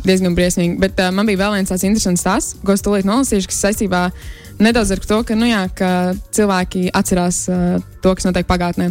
diezgan 0.07 0.33
briesmīgi. 0.37 0.79
Bet 0.81 1.01
uh, 1.03 1.11
man 1.13 1.29
bija 1.29 1.43
vēl 1.43 1.59
viens 1.59 1.69
tāds 1.69 1.85
interesants 1.85 2.23
stāsts, 2.25 2.55
ko 2.65 2.73
es 2.73 2.85
tūlīt 2.85 3.05
nolasīšu, 3.05 3.51
kas 3.51 3.59
saistībā 3.67 4.07
nedaudz 4.63 4.95
ar 4.95 5.03
to, 5.05 5.19
ka, 5.29 5.37
nu, 5.37 5.45
jā, 5.51 5.67
ka 5.77 5.91
cilvēki 6.35 6.87
atcerās 6.97 7.43
uh, 7.53 7.77
to, 8.01 8.15
kas 8.17 8.25
notiek 8.25 8.49
pagātnē, 8.49 8.89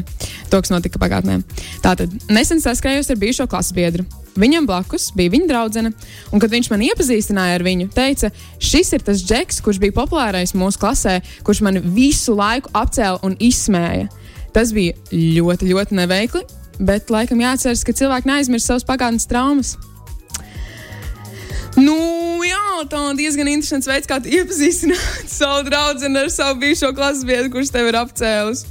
to, 0.51 0.61
kas 0.61 0.71
notika 0.71 1.01
pagātnē. 1.01 1.39
Tātad 1.81 2.13
nesen 2.29 2.61
saskrējos 2.61 3.09
ar 3.09 3.19
bijušo 3.23 3.47
klases 3.49 3.73
biedru. 3.73 4.05
Viņam 4.37 4.67
blakus 4.69 5.09
bija 5.17 5.33
viņa 5.33 5.49
draudzene, 5.49 5.91
un, 6.29 6.41
kad 6.43 6.53
viņš 6.53 6.69
man 6.69 6.85
iepazīstināja 6.85 7.57
ar 7.57 7.65
viņu, 7.65 7.89
teica, 7.95 8.29
šis 8.61 8.93
ir 8.93 9.05
tas 9.07 9.23
džeks, 9.25 9.63
kurš 9.65 9.81
bija 9.81 9.95
populārais 9.97 10.53
mūsu 10.53 10.77
klasē, 10.83 11.17
kurš 11.47 11.63
man 11.65 11.81
visu 11.95 12.37
laiku 12.37 12.69
apcēla 12.77 13.23
un 13.25 13.33
izsmēja. 13.41 14.11
Tas 14.53 14.69
bija 14.73 14.93
ļoti, 15.11 15.71
ļoti 15.73 15.97
neveikli, 15.97 16.45
bet 16.79 17.11
laikam 17.13 17.41
jāatceras, 17.41 17.83
ka 17.85 17.95
cilvēki 17.95 18.29
neaizmirst 18.29 18.69
savas 18.69 18.85
pagātnes 18.87 19.27
traumas. 19.29 19.75
Nu, 21.77 21.97
jā, 22.41 22.63
tā 22.89 22.99
ir 23.11 23.19
diezgan 23.19 23.49
interesants 23.51 23.89
veids, 23.89 24.09
kā 24.09 24.17
iepazīstināt 24.17 25.29
savu 25.39 25.67
draugu 25.67 26.09
ar 26.09 26.31
savu 26.33 26.57
bijušo 26.63 26.89
klases 26.97 27.27
biedru, 27.27 27.53
kurš 27.53 27.73
tev 27.75 27.91
ir 27.91 27.99
apcēlis. 27.99 28.65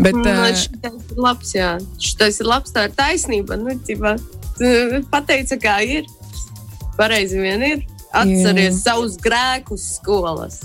Bet, 0.00 0.16
uh, 0.16 0.46
šis 0.56 0.70
ir 0.80 1.20
labs, 1.20 1.50
jā. 1.52 1.74
Šis 2.00 2.40
ir 2.40 2.48
labs, 2.48 2.72
tā 2.72 2.86
ir 2.88 2.94
taisnība. 2.96 3.58
Nu, 3.60 3.76
ķipa, 3.84 4.14
pateica, 5.12 5.58
kā 5.60 5.80
ir. 5.84 6.08
Pareizi 6.96 7.42
vien 7.42 7.64
ir. 7.66 7.84
Atceries 8.14 8.78
jā. 8.78 8.80
savus 8.86 9.18
grēkus 9.20 9.84
skolas. 9.98 10.62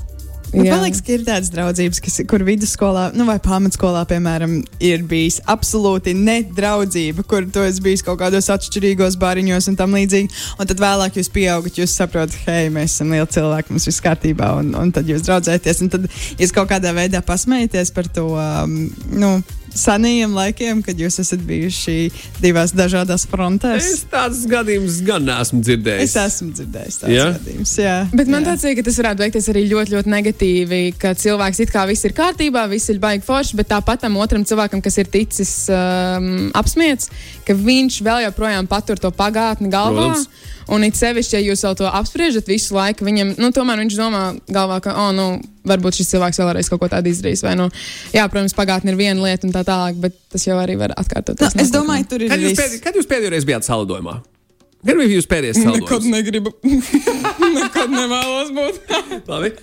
Man 0.54 0.82
liekas, 0.82 1.02
ka 1.06 1.14
ir 1.14 1.24
tādas 1.28 1.52
draudzības, 1.54 2.00
kas, 2.02 2.16
kur 2.30 2.42
vidusskolā 2.48 3.10
nu, 3.14 3.26
vai 3.28 3.38
pamatskolā, 3.44 4.02
piemēram, 4.10 4.56
ir 4.82 5.04
bijis 5.10 5.38
absolūti 5.50 6.16
nedraudzība, 6.18 7.26
kur 7.30 7.46
tu 7.54 7.62
esi 7.66 7.84
bijis 7.86 8.04
kaut 8.06 8.18
kādos 8.22 8.50
atšķirīgos 8.56 9.20
bariņos 9.22 9.70
un 9.70 9.78
tam 9.80 9.94
līdzīgi. 9.98 10.34
Un 10.58 10.72
tad 10.72 10.82
vēlāk 10.82 11.20
jūs 11.20 11.30
pieaugat, 11.36 11.78
jūs 11.78 11.94
saprotat, 12.00 12.38
hei, 12.48 12.72
mēs 12.74 12.96
esam 12.96 13.14
lieli 13.14 13.30
cilvēki, 13.36 13.76
mums 13.76 13.88
viss 13.92 14.06
kārtībā, 14.06 14.50
un, 14.64 14.74
un 14.80 14.94
tad 14.96 15.10
jūs 15.10 15.28
draudzēties. 15.28 15.84
Un 15.86 15.94
tad 15.94 16.10
jūs 16.42 16.56
kaut 16.56 16.72
kādā 16.74 16.96
veidā 16.98 17.22
pasmējaties 17.26 17.94
par 17.94 18.10
to. 18.16 18.32
Um, 18.40 18.80
nu, 19.14 19.36
senajiem 19.78 20.34
laikiem, 20.36 20.82
kad 20.86 21.00
jūs 21.00 21.20
esat 21.22 21.44
bijuši 21.46 21.96
divās 22.42 22.74
dažādās 22.76 23.26
frontēs? 23.30 23.88
Es 23.94 24.04
tādus 24.10 24.44
gadījumus 24.50 25.00
gan 25.08 25.26
neesmu 25.28 25.62
dzirdējis. 25.66 26.04
Es 26.06 26.18
esmu 26.24 26.54
dzirdējis 26.58 27.00
tādus 27.04 27.16
ja? 27.16 27.28
gadījumus. 27.38 27.76
Jā, 27.80 27.96
bet 28.14 28.32
man 28.32 28.48
tāds 28.48 28.66
ir, 28.68 28.76
ka 28.80 28.86
tas 28.90 29.00
varētu 29.02 29.26
veikties 29.26 29.50
arī 29.54 29.66
ļoti, 29.72 29.96
ļoti 29.98 30.14
negatīvi, 30.16 30.82
ka 31.02 31.14
cilvēks 31.20 31.64
it 31.66 31.74
kā 31.74 31.86
viss 31.90 32.08
ir 32.08 32.16
kārtībā, 32.18 32.66
viss 32.72 32.92
ir 32.94 33.02
baigi 33.04 33.26
forši, 33.28 33.58
bet 33.60 33.72
tāpat 33.74 34.06
tam 34.06 34.20
otram 34.22 34.46
cilvēkam, 34.48 34.84
kas 34.86 35.00
ir 35.02 35.12
ticis 35.12 35.56
um, 35.74 36.50
apsmiets, 36.58 37.12
ka 37.48 37.58
viņš 37.58 38.02
vēl 38.06 38.26
joprojām 38.28 38.70
patur 38.70 39.02
to 39.02 39.12
pagātni 39.16 39.72
galvā. 39.74 40.14
Protams. 40.14 40.56
Un 40.70 40.86
it 40.86 40.98
sevišķi, 41.00 41.38
ja 41.38 41.42
jūs 41.50 41.64
jau 41.66 41.72
to 41.78 41.88
apspriežat 41.90 42.50
visu 42.50 42.76
laiku, 42.78 43.06
viņam, 43.08 43.34
nu, 43.42 43.50
tomēr 43.56 43.82
viņš 43.82 43.96
domā 43.98 44.24
galvā, 44.52 44.80
ka, 44.86 44.94
oh, 45.02 45.10
nu, 45.16 45.28
varbūt 45.70 46.00
šis 46.00 46.12
cilvēks 46.14 46.42
vēlreiz 46.42 46.70
kaut 46.72 46.84
ko 46.84 46.90
tādu 46.92 47.12
izdarīs. 47.12 47.44
Vai, 47.46 47.56
nu, 47.60 47.70
jā, 48.16 48.26
protams, 48.30 48.56
pagātnē 48.58 48.94
ir 48.94 49.00
viena 49.00 49.26
lieta 49.26 49.48
un 49.50 49.56
tā 49.56 49.64
tālāk, 49.68 49.98
bet 50.04 50.18
tas 50.34 50.46
jau 50.46 50.60
arī 50.62 50.78
var 50.80 50.94
atkārtoties. 51.00 51.58
No, 51.58 51.66
es 51.66 51.74
domāju, 51.74 52.10
tur 52.12 52.26
ir. 52.26 52.34
Kad 52.34 52.46
jūs, 52.46 52.58
pēd, 52.60 52.78
kad 52.86 53.00
jūs 53.00 53.10
pēdējo 53.10 53.34
reizi 53.34 53.50
bijāt 53.50 53.70
salidojumā? 53.70 54.20
Kad 54.80 54.96
bija 54.96 55.12
jūs 55.12 55.28
pēdējais 55.28 55.60
salidojums? 55.60 55.90
Nekad 55.90 56.10
negribu. 56.14 56.54
Nekad 57.60 57.92
nevēlos 57.92 58.54
būt. 58.56 58.82
Labi. 59.28 59.54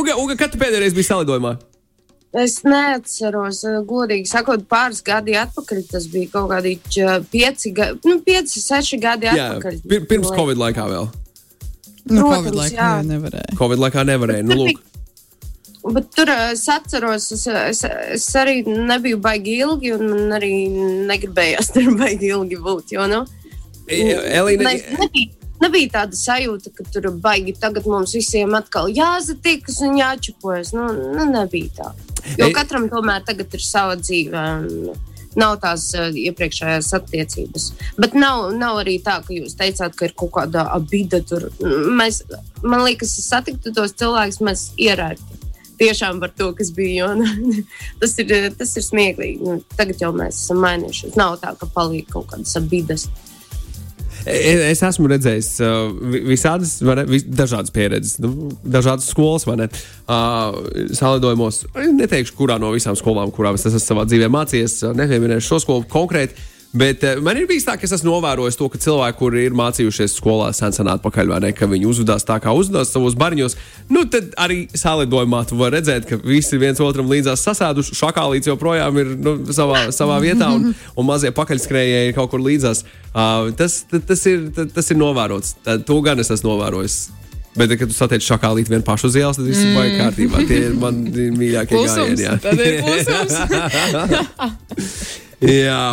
Uga, 0.00 0.16
Uga, 0.18 0.38
kad 0.40 0.54
tu 0.54 0.62
pēdējo 0.62 0.82
reizi 0.82 0.98
biji 0.98 1.10
salidojumā? 1.12 1.56
Es 2.34 2.58
neatceros, 2.66 3.62
eh, 3.64 3.76
godīgi 3.86 4.26
sakot, 4.28 4.66
pāris 4.68 5.02
gadi 5.04 5.36
atpakaļ. 5.38 5.84
Tas 5.90 6.08
bija 6.12 6.32
kaut 6.32 6.50
kādi 6.50 6.74
pieci, 7.30 7.72
nu, 8.04 8.18
pieci 8.26 8.60
seši 8.60 8.98
gadi 9.00 9.30
atpakaļ. 9.30 9.78
Jā, 9.84 10.02
pirms 10.10 10.32
Covid 10.34 10.60
laikā 10.60 10.88
vēl. 10.90 11.08
Nu, 12.06 12.20
Protams, 12.20 12.34
Covid 12.34 12.58
laikā 12.60 12.76
jā. 12.76 12.90
nevarēja. 13.06 13.56
Covid 13.58 13.82
laikā 13.82 14.04
nevarēja. 14.10 14.46
Nu, 14.46 14.58
lūk. 14.62 14.82
Bet 15.96 16.10
tur 16.18 16.30
eh, 16.34 16.52
es 16.52 16.66
atceros, 16.68 17.30
es, 17.32 17.46
es, 17.46 17.84
es 18.18 18.28
arī 18.38 18.60
nebiju 18.66 19.20
baigi 19.22 19.60
ilgi, 19.62 19.94
un 19.94 20.08
man 20.10 20.36
arī 20.40 20.52
negribējās 21.08 21.70
tur 21.76 21.92
baigi 22.00 22.32
ilgi 22.34 22.58
būt. 22.62 22.96
Jo, 22.96 23.06
nu, 23.10 23.22
Elīna, 23.86 24.66
ne, 24.66 24.96
nebija, 24.98 25.45
nebija 25.62 25.92
tāda 26.00 26.18
sajūta, 26.18 26.72
ka 26.76 26.86
tur 26.92 27.10
baigi 27.22 27.56
tagad 27.60 27.88
mums 27.90 28.14
visiem 28.16 28.54
atkal 28.58 28.90
jāsatikas 28.92 29.80
un 29.86 29.98
jāčapojas. 30.00 30.72
Nu, 30.76 30.88
nu, 30.94 31.26
nebija 31.32 31.72
tā. 31.80 31.92
Jo 32.40 32.50
katram 32.54 32.88
tomēr 32.92 33.26
tagad 33.26 33.54
ir 33.54 33.62
sava 33.64 33.98
dzīve. 34.00 34.46
Nav 35.36 35.58
tās 35.60 35.90
uh, 35.92 36.06
iepriekšējās 36.16 36.94
attiecības. 36.96 37.64
Bet 38.00 38.14
nav, 38.16 38.46
nav 38.56 38.78
arī 38.80 38.94
tā, 39.04 39.18
ka 39.20 39.34
jūs 39.36 39.52
teicāt, 39.58 39.92
ka 39.92 40.08
ir 40.08 40.14
kaut 40.16 40.32
kāda 40.32 40.64
abida 40.72 41.20
tur. 41.20 41.50
Mēs, 41.60 42.22
man 42.64 42.86
liekas, 42.86 43.12
satiktu 43.20 43.74
tos 43.76 43.92
cilvēkus, 44.00 44.40
mēs 44.48 44.70
ierēķinām 44.80 45.36
tiešām 45.78 46.20
par 46.20 46.32
to, 46.36 46.50
kas 46.56 46.72
bija. 46.74 47.10
Un, 47.12 47.24
tas, 48.00 48.16
ir, 48.22 48.32
tas 48.58 48.76
ir 48.76 48.84
smieklīgi. 48.86 49.44
Nu, 49.44 49.60
tagad 49.78 50.02
jau 50.02 50.12
mēs 50.16 50.40
esam 50.44 50.62
mainījušies. 50.64 51.16
Nav 51.20 51.38
tā, 51.42 51.52
ka 51.60 51.68
paliek 51.74 52.08
kaut 52.12 52.30
kādas 52.32 52.56
abidas. 52.58 53.08
Es 54.26 54.82
esmu 54.82 55.06
redzējis 55.12 55.48
uh, 55.62 55.92
visādas, 56.26 56.80
vis, 57.06 57.22
dažādas 57.30 57.70
pieredzes, 57.74 58.16
nu, 58.22 58.50
dažādas 58.66 59.06
skolas, 59.12 59.46
vai 59.46 59.54
ne? 59.60 59.68
Uh, 60.06 60.56
salidojumos, 60.98 61.62
neteikšu, 61.76 62.34
kurā 62.38 62.58
no 62.62 62.72
visām 62.74 62.98
skolām, 62.98 63.30
kurām 63.34 63.58
es 63.58 63.68
esmu 63.70 63.82
savā 63.82 64.06
dzīvē 64.10 64.30
mācījies, 64.34 64.80
nepieminēšu 64.98 65.52
šo 65.52 65.62
skolu 65.62 65.86
konkrēti. 65.92 66.34
Bet 66.76 67.04
uh, 67.06 67.20
man 67.24 67.38
ir 67.40 67.46
bijis 67.48 67.64
tā, 67.64 67.76
ka 67.78 67.86
es 67.88 67.94
esmu 67.96 68.10
novērojis 68.10 68.58
to, 68.58 68.68
ka 68.72 68.80
cilvēki, 68.82 69.16
kuri 69.16 69.44
ir 69.48 69.56
mācījušies 69.56 70.16
skolā 70.18 70.50
sen 70.56 70.74
sen 70.76 70.90
atpakaļ, 70.92 71.32
vai 71.32 71.40
ne, 71.46 71.52
ka 71.56 71.68
viņi 71.70 71.88
uzvedās 71.88 72.26
tā, 72.28 72.36
kā 72.42 72.52
uzvedās 72.56 72.92
savos 72.92 73.16
bariņos, 73.18 73.56
nu 73.94 74.04
tad 74.12 74.34
arī 74.42 74.66
salidojumā 74.76 75.44
tu 75.48 75.58
vari 75.60 75.78
redzēt, 75.78 76.08
ka 76.10 76.20
visi 76.20 76.60
viens 76.60 76.82
otram 76.84 77.08
līdzās 77.12 77.44
sasēduši. 77.48 77.96
Šakālīts 77.96 78.50
joprojām 78.50 79.00
ir 79.00 79.14
nu, 79.16 79.36
savā, 79.56 79.86
savā 79.94 80.20
vietā, 80.24 80.50
un, 80.52 80.74
un 80.74 81.08
mazie 81.08 81.32
pakaļskrējēji 81.36 82.12
ir 82.12 82.16
kaut 82.18 82.34
kur 82.34 82.44
līdzās. 82.44 82.84
Uh, 83.16 83.52
tas, 83.56 83.80
tas, 83.96 84.26
ir, 84.28 84.50
tas 84.52 84.92
ir 84.92 85.00
novērots. 85.00 85.56
To 85.88 86.02
gan 86.04 86.20
es 86.20 86.32
esmu 86.34 86.52
novērojis. 86.52 87.00
Bet, 87.56 87.72
kad 87.80 87.88
tu 87.88 87.96
satiec 87.96 88.20
šakālīti 88.20 88.68
vien 88.68 88.82
pašu 88.84 89.08
uz 89.08 89.16
ielas, 89.16 89.38
tad 89.40 89.46
viss 89.48 89.64
mm. 89.64 89.76
ir 89.80 89.94
kārtībā. 90.02 90.42
Tie 90.44 90.58
ir 90.68 90.74
mani 90.76 91.30
mīļākie 91.32 91.84
gājieni. 91.86 92.26
Jā, 92.26 92.36
tad 92.44 92.60
ir 92.60 92.82
klusums. 92.84 93.36
jā. 95.64 95.84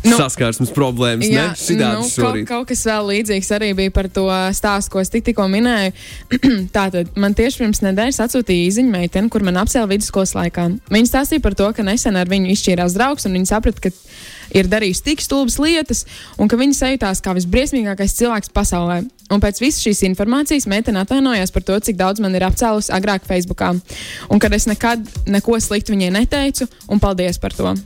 Nu, 0.00 0.16
Saskarsmes 0.16 0.70
problēmas, 0.72 1.28
jā, 1.28 1.50
ne? 1.76 1.88
Nu, 1.98 2.06
kaut, 2.08 2.38
kaut 2.48 2.68
kas 2.70 2.86
vēl 2.88 3.10
līdzīgs 3.10 3.50
arī 3.52 3.68
bija 3.76 3.92
par 3.92 4.08
to 4.12 4.24
stāstu, 4.56 4.94
ko 4.94 5.02
es 5.02 5.12
tik, 5.12 5.26
tikko 5.26 5.44
minēju. 5.52 5.92
Tātad 6.76 7.10
man 7.20 7.36
tieši 7.36 7.60
pirms 7.60 7.82
nedēļas 7.84 8.22
atsūtīja 8.24 8.70
īziņa 8.70 8.94
meitene, 8.94 9.28
kur 9.32 9.44
man 9.44 9.60
apcēla 9.60 9.90
vidusskolas 9.90 10.32
laikā. 10.38 10.70
Viņa 10.88 11.10
stāstīja 11.12 11.44
par 11.44 11.56
to, 11.58 11.68
ka 11.76 11.84
nesen 11.84 12.16
ar 12.16 12.32
viņu 12.32 12.48
izšķīrās 12.54 12.96
draugs, 12.96 13.28
un 13.28 13.36
viņa 13.36 13.52
saprata, 13.52 13.84
ka 13.88 13.92
ir 14.56 14.68
darījusi 14.70 15.06
tik 15.06 15.24
stulbas 15.24 15.58
lietas, 15.62 16.04
un 16.38 16.50
ka 16.50 16.58
viņa 16.60 16.78
sajūtās 16.78 17.22
kā 17.24 17.34
visbriesmīgākais 17.38 18.16
cilvēks 18.18 18.52
pasaulē. 18.54 19.02
Un 19.30 19.38
pēc 19.38 19.60
visas 19.62 19.84
šīs 19.84 20.02
informācijas 20.08 20.66
meitene 20.70 20.98
atvainojās 21.04 21.52
par 21.54 21.62
to, 21.62 21.76
cik 21.86 21.98
daudz 21.98 22.18
man 22.22 22.34
ir 22.34 22.42
apcēlusi 22.48 22.90
agrāk 22.96 23.28
Facebookā, 23.28 23.68
un 24.26 24.42
ka 24.42 24.50
es 24.56 24.66
nekad 24.66 25.04
neko 25.30 25.54
sliktu 25.62 25.94
viņai 25.94 26.10
neteicu, 26.16 26.66
un 26.90 26.98
paldies 27.02 27.38
par 27.38 27.54
to. 27.54 27.76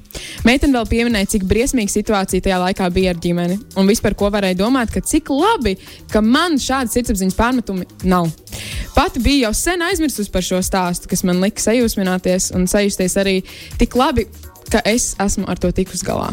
Meitene 0.49 0.73
vēl 0.78 0.88
pieminēja, 0.88 1.35
cik 1.35 1.44
briesmīga 1.50 1.92
situācija 1.92 2.47
tajā 2.47 2.62
laikā 2.62 2.88
bija 2.94 3.12
ar 3.12 3.21
ģimeni, 3.21 3.59
un 3.76 3.90
vispār 3.90 4.16
ko 4.16 4.33
varēja 4.33 4.56
domāt, 4.62 4.94
ka 4.94 5.04
cik 5.04 5.28
labi, 5.35 5.76
ka 6.09 6.25
man 6.25 6.56
šādas 6.56 6.97
sirdsapziņas 6.97 7.37
pārmetumi 7.37 7.85
nav. 8.09 8.33
Pati 8.94 9.21
bija 9.21 9.49
jau 9.49 9.54
sen 9.59 9.83
aizmirsusi 9.85 10.33
par 10.33 10.44
šo 10.47 10.62
stāstu, 10.64 11.11
kas 11.11 11.25
man 11.28 11.44
lika 11.44 11.61
sajūsmināties 11.61 12.52
un 12.56 12.68
sajusties 12.71 13.18
arī 13.21 13.40
tik 13.80 13.97
labi, 13.99 14.28
ka 14.73 14.83
es 14.88 15.12
esmu 15.21 15.49
ar 15.50 15.61
to 15.61 15.73
tikus 15.75 16.04
galā. 16.06 16.30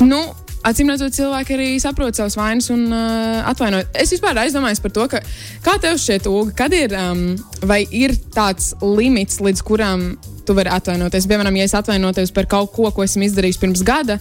Nu, 0.00 0.20
Acīm 0.60 0.90
redzot, 0.92 1.14
cilvēki 1.16 1.54
arī 1.56 1.68
saprot 1.80 2.18
savas 2.18 2.34
vainas 2.36 2.66
un 2.68 2.82
uh, 2.92 3.38
atvainojas. 3.48 3.86
Es 3.96 4.10
vispār 4.12 4.36
aizdomājos 4.42 4.82
par 4.84 4.92
to, 4.92 5.06
ka, 5.08 5.22
kā 5.64 5.78
tev 5.80 5.96
šķiet, 5.96 6.28
Uga, 6.28 6.52
kad 6.58 6.74
ir, 6.76 6.92
um, 7.00 7.30
vai 7.64 7.86
ir 7.88 8.12
tāds 8.34 8.74
limits, 8.84 9.38
līdz 9.40 9.64
kuram 9.64 10.04
tu 10.44 10.56
vari 10.58 10.68
atvainoties. 10.74 11.28
Piemēram, 11.30 11.56
ja 11.56 11.64
es 11.64 11.76
atvainotos 11.78 12.34
par 12.36 12.48
kaut 12.50 12.74
ko, 12.76 12.90
ko 12.92 13.06
esmu 13.06 13.24
izdarījis 13.24 13.60
pirms 13.62 13.84
gada, 13.88 14.18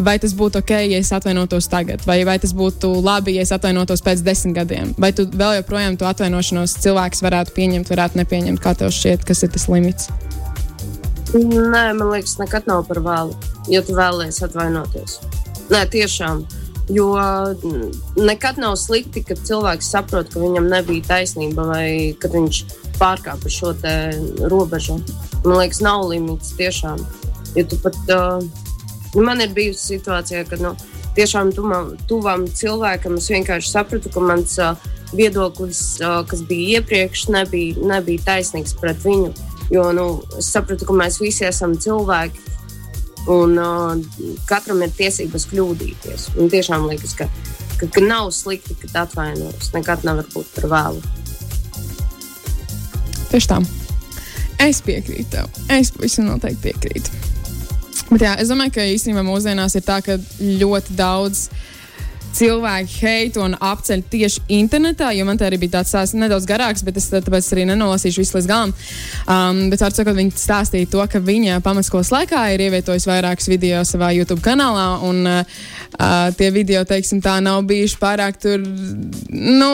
vai 0.00 0.16
tas 0.22 0.32
būtu 0.38 0.62
ok, 0.62 0.72
ja 0.94 1.00
es 1.02 1.12
atvainotos 1.12 1.68
tagad, 1.68 2.00
vai, 2.08 2.22
vai 2.24 2.38
tas 2.40 2.56
būtu 2.56 2.94
labi, 3.04 3.36
ja 3.36 3.44
es 3.44 3.52
atvainotos 3.52 4.00
pēc 4.06 4.24
desmit 4.24 4.56
gadiem, 4.62 4.94
vai 4.96 5.12
tu 5.12 5.28
vēl 5.28 5.58
joprojām 5.60 6.00
to 6.00 6.08
atvainošanos 6.08 6.78
cilvēks 6.86 7.20
varētu 7.26 7.52
pieņemt, 7.58 7.92
varētu 7.92 8.22
nepieņemt. 8.22 8.64
Kā 8.64 8.72
tev 8.78 8.94
šķiet, 8.96 9.28
kas 9.28 9.44
ir 9.44 9.52
tas 9.52 9.68
limits? 9.68 10.08
Nē, 11.32 11.92
man 11.96 12.10
liekas, 12.10 12.36
nekad 12.36 12.66
nav 12.68 12.82
par 12.84 12.98
vēlu, 13.00 13.32
ja 13.72 13.80
tu 13.84 13.94
vēlēsies 13.96 14.44
atvainoties. 14.50 15.16
Nē, 15.72 15.86
tiešām. 15.92 16.42
Jo 16.92 17.14
nekad 18.18 18.58
nav 18.60 18.74
slikti, 18.76 19.22
kad 19.24 19.40
cilvēks 19.40 19.88
saprot, 19.94 20.28
ka 20.28 20.42
viņam 20.42 20.66
nebija 20.68 21.06
taisnība 21.08 21.64
vai 21.70 21.86
ka 22.20 22.28
viņš 22.28 22.58
pārkāpa 22.98 23.48
šo 23.48 23.72
robežu. 24.52 24.98
Man 25.46 25.56
liekas, 25.56 25.80
nav 25.80 26.04
limits 26.10 26.52
tiešām. 26.58 27.00
Ja 27.56 27.64
tu 27.68 27.78
pat, 27.80 27.96
uh, 28.12 28.42
man 29.16 29.40
ir 29.40 29.54
bijusi 29.56 29.94
situācija, 29.94 30.44
kad 30.50 30.60
nu, 30.60 30.74
tiešām 31.16 31.54
tuvam, 31.56 31.94
tuvam 32.10 32.44
cilvēkam 32.48 33.16
es 33.20 33.30
vienkārši 33.32 33.72
sapratu, 33.72 34.12
ka 34.12 34.20
mans 34.20 34.58
uh, 34.60 34.76
viedoklis, 35.16 35.80
uh, 36.02 36.20
kas 36.28 36.44
bija 36.48 36.80
iepriekš, 36.80 37.28
nebija, 37.32 37.78
nebija 37.94 38.26
taisnīgs 38.28 38.76
pret 38.80 39.00
viņu. 39.06 39.32
Jo 39.72 39.88
nu, 39.96 40.06
es 40.38 40.50
sapratu, 40.52 40.84
ka 40.88 40.96
mēs 40.96 41.16
visi 41.22 41.46
esam 41.48 41.72
cilvēki 41.80 42.52
Un 43.26 43.58
uh, 43.58 43.94
katram 44.50 44.82
ir 44.82 44.90
tiesības 44.96 45.46
kļūdīties. 45.52 46.32
Un 46.42 46.50
tiešām 46.50 46.88
liekas, 46.90 47.14
ka, 47.18 47.28
ka, 47.78 47.86
ka 47.86 48.02
nav 48.02 48.32
slikti, 48.34 48.74
ka 48.80 48.90
atvainojas. 49.04 49.70
Nekad 49.76 50.02
nevar 50.06 50.26
būt 50.34 50.48
par 50.56 50.66
vēlu. 50.72 51.02
Tieši 53.30 53.50
tā. 53.52 53.60
Es 54.62 54.82
piekrītu 54.82 55.30
tev. 55.36 55.60
Es 55.70 55.92
pavisam 55.94 56.26
noteikti 56.32 56.66
piekrītu. 56.66 57.20
Bet 58.10 58.26
jā, 58.26 58.34
es 58.42 58.50
domāju, 58.50 58.74
ka 58.74 58.90
īstenībā 58.90 59.22
mūsdienās 59.24 59.78
ir 59.78 59.86
tā, 59.86 60.00
ka 60.04 60.18
ļoti 60.42 60.98
daudz 60.98 61.46
cilvēku 61.46 61.70
cilvēki 62.36 62.98
heitu 63.02 63.42
un 63.44 63.54
apceļ 63.60 64.02
tieši 64.12 64.42
internetā, 64.56 65.10
jo 65.16 65.26
man 65.28 65.38
te 65.38 65.46
arī 65.46 65.58
bija 65.62 65.78
tāds 65.78 65.92
stāsts 65.92 66.16
nedaudz 66.18 66.46
garāks, 66.48 66.84
bet 66.86 66.98
es 67.00 67.08
tāpēc 67.12 67.50
arī 67.54 67.66
nenolasīšu 67.70 68.22
visu 68.22 68.38
līdz 68.38 68.48
galam. 68.50 68.72
Um, 69.26 69.62
bet 69.72 69.84
ar 69.84 69.94
sakot, 69.94 70.16
viņi 70.16 70.34
stāstīja 70.40 70.90
to, 70.92 71.02
ka 71.12 71.20
viņa 71.22 71.60
pamatskolas 71.64 72.12
laikā 72.14 72.44
ir 72.54 72.66
ievietojusi 72.68 73.10
vairākus 73.10 73.50
video 73.52 73.82
savā 73.88 74.12
YouTube 74.16 74.42
kanālā, 74.44 74.86
un 75.08 75.22
uh, 75.28 75.62
tie 76.38 76.50
video, 76.54 76.84
teiksim, 76.88 77.22
tā 77.24 77.38
nav 77.44 77.62
bijuši 77.68 78.00
pārāk 78.00 78.40
tur, 78.42 78.64
nu, 79.32 79.70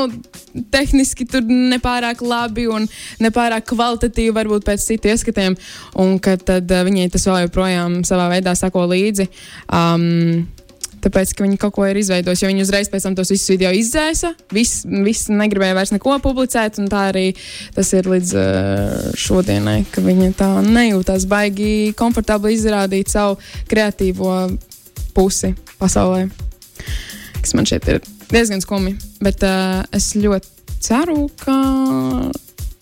tehniski 0.74 1.28
tur 1.30 1.46
nepārāk 1.46 2.22
labi 2.24 2.66
un 2.72 2.88
nepārāk 3.22 3.68
kvalitatīvi, 3.70 4.34
varbūt 4.34 4.66
pēc 4.66 4.90
citu 4.90 5.12
ieskatiem, 5.12 5.56
un 6.02 6.18
ka 6.22 6.36
tad 6.40 6.70
uh, 6.74 6.84
viņai 6.88 7.10
tas 7.14 7.26
vēl 7.30 7.46
joprojām 7.46 8.00
savā 8.08 8.30
veidā 8.34 8.56
sako 8.58 8.88
līdzi. 8.90 9.30
Um, 9.68 10.48
Tāpēc, 11.04 11.32
ka 11.36 11.44
viņi 11.44 11.58
kaut 11.62 11.76
ko 11.76 11.86
ir 11.86 11.98
izveidojuši, 12.00 12.44
jo 12.44 12.50
viņi 12.50 12.64
uzreiz 12.64 12.90
pēc 12.90 13.06
tam 13.06 13.16
tos 13.18 13.30
visus 13.32 13.50
video 13.52 13.70
izdzēsa. 13.76 14.32
Viss 14.54 14.82
vis 15.06 15.26
negribēja 15.30 15.76
vairs 15.78 15.92
neko 15.94 16.18
publicēt, 16.24 16.80
un 16.82 16.90
tā 16.90 17.08
arī 17.12 17.26
tas 17.76 17.92
ir 17.94 18.08
līdz 18.10 18.34
uh, 18.38 19.12
šodienai, 19.18 19.80
ka 19.92 20.02
viņa 20.04 20.32
tā 20.38 20.50
nejūtās 20.66 21.28
baigi 21.30 21.94
komfortabli 21.98 22.56
izrādīt 22.56 23.12
savu 23.14 23.38
kreatīvo 23.70 24.34
pusi 25.14 25.54
pasaulē. 25.78 26.26
Kas 27.38 27.54
man 27.54 27.68
šeit 27.68 27.86
ir 27.90 28.02
diezgan 28.32 28.62
skumji, 28.64 28.98
bet 29.24 29.46
uh, 29.46 29.84
es 29.94 30.12
ļoti 30.18 30.74
ceru, 30.82 31.26
ka 31.40 31.56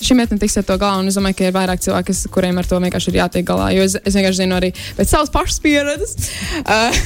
šī 0.06 0.18
metne 0.18 0.38
tiks 0.40 0.56
ar 0.60 0.66
to 0.68 0.78
galā. 0.80 1.00
Un 1.02 1.10
es 1.10 1.18
domāju, 1.18 1.40
ka 1.40 1.48
ir 1.48 1.56
vairāk 1.56 1.82
cilvēku, 1.84 2.10
kas, 2.12 2.22
kuriem 2.32 2.60
ar 2.60 2.68
to 2.68 2.78
vienkārši 2.82 3.12
ir 3.12 3.20
jātiek 3.22 3.48
galā. 3.48 3.72
Jo 3.76 3.84
es, 3.86 3.98
es 4.02 4.16
vienkārši 4.16 4.44
zinu 4.44 4.56
arī 4.58 4.72
pēc 4.98 5.12
savas 5.12 5.32
pašas 5.34 5.60
pieredzes, 5.64 6.16
uh, 6.76 7.04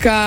ka, 0.00 0.20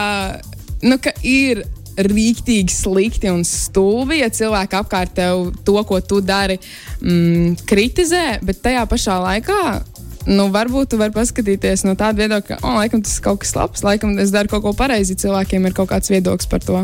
nu, 0.83 0.99
ka 1.01 1.15
ir 1.21 1.65
rīktīgi 1.93 2.73
slikti 2.73 3.29
un 3.29 3.43
stulbi, 3.45 4.19
ja 4.23 4.29
cilvēki 4.33 4.77
apkārt 4.79 5.13
tev 5.17 5.51
to, 5.65 5.77
ko 5.85 5.99
tu 6.01 6.21
dari, 6.25 6.57
mm, 7.01 7.65
kritizē, 7.69 8.39
bet 8.45 8.63
tajā 8.65 8.85
pašā 8.89 9.19
laikā. 9.21 9.63
Nu, 10.23 10.47
varbūt 10.53 10.93
tu 10.93 10.97
vari 10.97 11.11
paskatīties 11.11 11.83
no 11.83 11.97
tāda 11.99 12.23
viedokļa, 12.23 12.47
ka, 12.47 12.57
oh, 12.63 12.77
laikam 12.79 13.03
tas 13.03 13.17
ir 13.17 13.25
kaut 13.25 13.41
kas 13.43 13.51
labs, 13.57 13.83
laikam 13.83 14.15
es 14.23 14.31
daru 14.31 14.47
kaut 14.53 14.63
ko 14.63 14.71
pareizi. 14.77 15.17
Cilvēkiem 15.19 15.67
ir 15.67 15.75
kaut 15.75 15.91
kāds 15.91 16.11
viedoklis 16.13 16.47
par 16.47 16.63
to. 16.63 16.79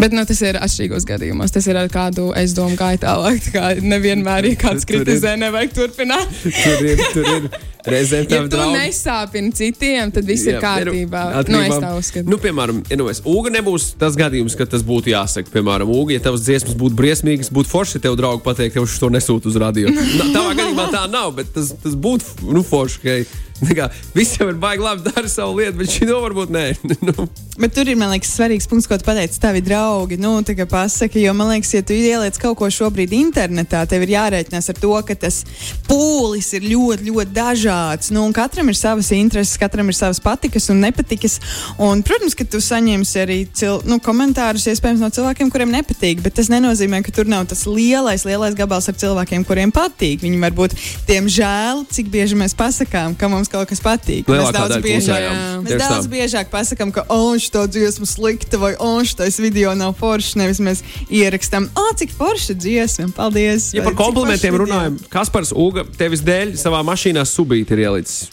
Bet 0.00 0.14
nu, 0.16 0.22
tas 0.24 0.38
ir 0.40 0.56
atšķirīgos 0.56 1.04
gadījumos. 1.08 1.52
Tas 1.52 1.66
ir 1.68 1.76
ar 1.76 1.90
kādu, 1.92 2.30
es 2.38 2.54
domāju, 2.56 2.78
gāja 2.80 3.02
tālāk. 3.02 3.42
Tā 3.44 3.52
kā 3.52 3.64
nevienmēr, 3.84 4.48
ja 4.48 4.60
kāds 4.60 4.86
kritizē, 4.88 5.34
nevajag 5.40 5.74
turpināt. 5.76 6.38
tur 6.44 6.86
ir, 6.88 7.02
tur 7.12 7.28
ir. 7.34 7.50
Reizēm 7.80 8.26
ja 8.28 8.42
tu 8.44 8.50
draugi... 8.52 8.76
nesāpini 8.76 9.54
citiem, 9.56 10.10
tad 10.12 10.26
viss 10.28 10.44
jā, 10.44 10.56
ir 10.56 10.64
kārtībā. 10.64 11.22
Ir, 11.40 11.52
nu, 11.52 11.60
es 11.64 11.80
tā 11.80 11.92
uzskatu. 11.96 12.28
Nu, 12.28 12.36
piemēram, 12.40 12.82
ja 12.90 12.98
nu 13.00 13.08
es, 13.12 13.22
Uga 13.24 13.52
nebūs 13.54 13.94
tas 14.00 14.18
gadījums, 14.20 14.56
kad 14.58 14.68
tas 14.72 14.84
būtu 14.84 15.12
jāsaka. 15.14 15.48
Piemēram, 15.54 15.88
Uga, 15.88 16.16
ja 16.16 16.24
tavs 16.28 16.44
dziesmas 16.44 16.76
būtu 16.80 16.98
briesmīgas, 16.98 17.48
būtu 17.56 17.72
forši, 17.72 17.96
ja 17.96 18.08
tev 18.08 18.18
draugi 18.20 18.44
pateikt, 18.44 18.76
ka 18.76 18.84
viņš 18.84 18.98
to 19.00 19.12
nesūta 19.16 19.48
uz 19.48 19.56
radio. 19.60 19.92
Tavā 20.36 20.52
gadījumā 20.58 20.90
tā 20.92 21.06
nav, 21.12 21.32
bet 21.40 21.54
tas, 21.56 21.72
tas 21.80 21.96
būtu 21.96 22.52
nu, 22.52 22.64
forši. 22.66 23.00
Okay. 23.00 23.30
Visiem 24.14 24.48
ir 24.48 24.58
baigi 24.60 24.84
labi 24.84 25.04
dara 25.10 25.28
savu 25.28 25.58
lietu, 25.58 25.78
bet 25.80 25.92
šī 25.92 26.08
no 26.08 26.20
varbūt 26.24 26.52
nē. 26.54 26.66
nu. 27.08 27.28
Bet 27.60 27.74
tur 27.76 27.88
ir, 27.90 27.96
man 27.98 28.08
liekas, 28.14 28.30
svarīgs 28.38 28.68
punkts, 28.70 28.86
ko 28.88 28.96
tu 28.96 29.04
pateici. 29.04 29.36
Tavi 29.42 29.60
draugi, 29.64 30.16
nu, 30.20 30.32
tā 30.46 30.54
kā 30.56 30.64
pasaki, 30.68 31.20
jo 31.26 31.34
man 31.36 31.50
liekas, 31.52 31.74
ja 31.76 31.84
tu 31.84 31.92
ieliec 31.92 32.38
kaut 32.40 32.56
ko 32.56 32.70
šobrīd 32.72 33.12
internetā, 33.12 33.82
tev 33.90 34.06
ir 34.06 34.14
jārēķinās 34.14 34.70
ar 34.72 34.80
to, 34.80 34.92
ka 35.04 35.16
tas 35.26 35.42
pūlis 35.88 36.48
ir 36.56 36.64
ļoti, 36.70 37.10
ļoti 37.10 37.34
dažāds. 37.36 38.12
Nu, 38.16 38.24
katram 38.36 38.72
ir 38.72 38.78
savas 38.78 39.10
intereses, 39.16 39.58
katram 39.60 39.92
ir 39.92 39.98
savas 39.98 40.22
patikas 40.24 40.70
un 40.72 40.80
nepatikas. 40.86 41.36
Un, 41.76 42.00
protams, 42.06 42.36
ka 42.38 42.46
tu 42.48 42.62
saņemsi 42.64 43.20
arī 43.20 43.38
cil, 43.52 43.82
nu, 43.84 44.00
komentārus 44.00 44.64
iespējams 44.72 45.04
no 45.04 45.12
cilvēkiem, 45.12 45.52
kuriem 45.52 45.74
nepatīk, 45.74 46.24
bet 46.24 46.38
tas 46.40 46.48
nenozīmē, 46.52 47.02
ka 47.04 47.12
tur 47.12 47.28
nav 47.28 47.44
tas 47.50 47.66
lielais, 47.68 48.24
lielais 48.24 48.56
gabals 48.56 48.88
ar 48.88 48.96
cilvēkiem, 49.04 49.44
kuriem 49.44 49.74
patīk. 49.74 50.24
Viņi 50.24 50.40
varbūt, 50.46 50.78
diemžēl, 51.10 51.84
cik 51.92 52.08
bieži 52.14 52.40
mēs 52.40 52.56
pasakām, 52.56 53.18
ka 53.20 53.28
mums 53.28 53.49
kaut 53.52 53.70
kas 53.70 53.82
patīk. 53.84 54.28
Lielākā 54.30 54.50
mēs 54.50 54.56
daudz, 54.56 54.84
biežāk, 54.84 55.26
mēs 55.64 55.82
daudz 55.82 56.06
tā. 56.06 56.12
biežāk 56.14 56.50
pasakām, 56.52 56.92
ka 56.94 57.04
oh, 57.12 57.34
šī 57.40 57.64
dziesma 57.74 58.08
slikta 58.08 58.60
vai 58.62 58.72
oh, 58.78 59.00
šis 59.06 59.40
video 59.42 59.74
nav 59.78 59.96
foršs. 60.00 60.36
Nevis 60.40 60.62
mēs 60.64 60.82
ierakstām, 61.08 61.68
ah, 61.78 61.92
cik 61.98 62.14
forša 62.16 62.56
dziesma, 62.58 63.10
paldies. 63.16 63.70
Ja 63.76 63.84
par 63.86 63.98
komplimentiem 63.98 64.58
runājam, 64.62 64.98
Kaspars 65.12 65.54
Uga 65.56 65.84
tevis 65.98 66.24
dēļ 66.26 66.56
savā 66.60 66.82
mašīnā 66.86 67.26
subīt 67.28 67.74
ir 67.74 67.84
ielicis. 67.86 68.30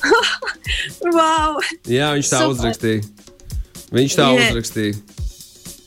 wow! 1.16 1.60
Jā, 1.84 2.14
viņš 2.16 2.32
tā 2.32 2.42
Super. 2.42 2.56
uzrakstīja. 2.56 3.08
Viņš 3.90 4.18
tā 4.18 4.28
yeah. 4.32 4.50
uzrakstīja. 4.50 5.00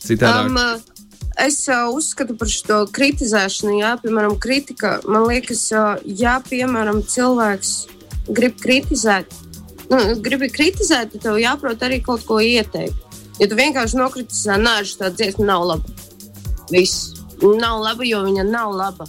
Citādi. 0.03 0.51
Um, 0.51 0.59
uh, 0.59 0.93
Es 1.33 1.67
uh, 1.67 1.89
uzskatu 1.89 2.35
par 2.37 2.49
šo 2.51 2.83
kritizēšanu, 2.93 3.79
jā, 3.79 3.95
piemēram, 4.03 4.35
kritika. 4.37 4.99
Man 5.09 5.25
liekas, 5.25 5.65
uh, 5.73 5.95
ja, 6.05 6.37
piemēram, 6.45 7.01
cilvēks 7.09 7.71
grib 8.29 8.59
kritizēt, 8.62 9.33
nu, 9.89 9.99
gribi 10.23 10.49
kritizēt, 10.53 11.12
tad 11.13 11.25
tev 11.25 11.41
jāprot 11.41 11.83
arī 11.83 11.99
kaut 12.03 12.23
ko 12.27 12.39
ieteikt. 12.43 13.19
Ja 13.41 13.49
tu 13.49 13.57
vienkārši 13.57 13.97
nokritizē, 13.97 14.59
nē, 14.62 14.77
šī 14.86 15.09
dziesma 15.17 15.49
nav 15.49 15.65
laba. 15.71 15.97
Viss 16.71 17.13
nav 17.41 17.81
laba, 17.81 18.05
jo 18.05 18.21
viņa 18.23 18.45
nav 18.47 18.71
laba. 18.77 19.07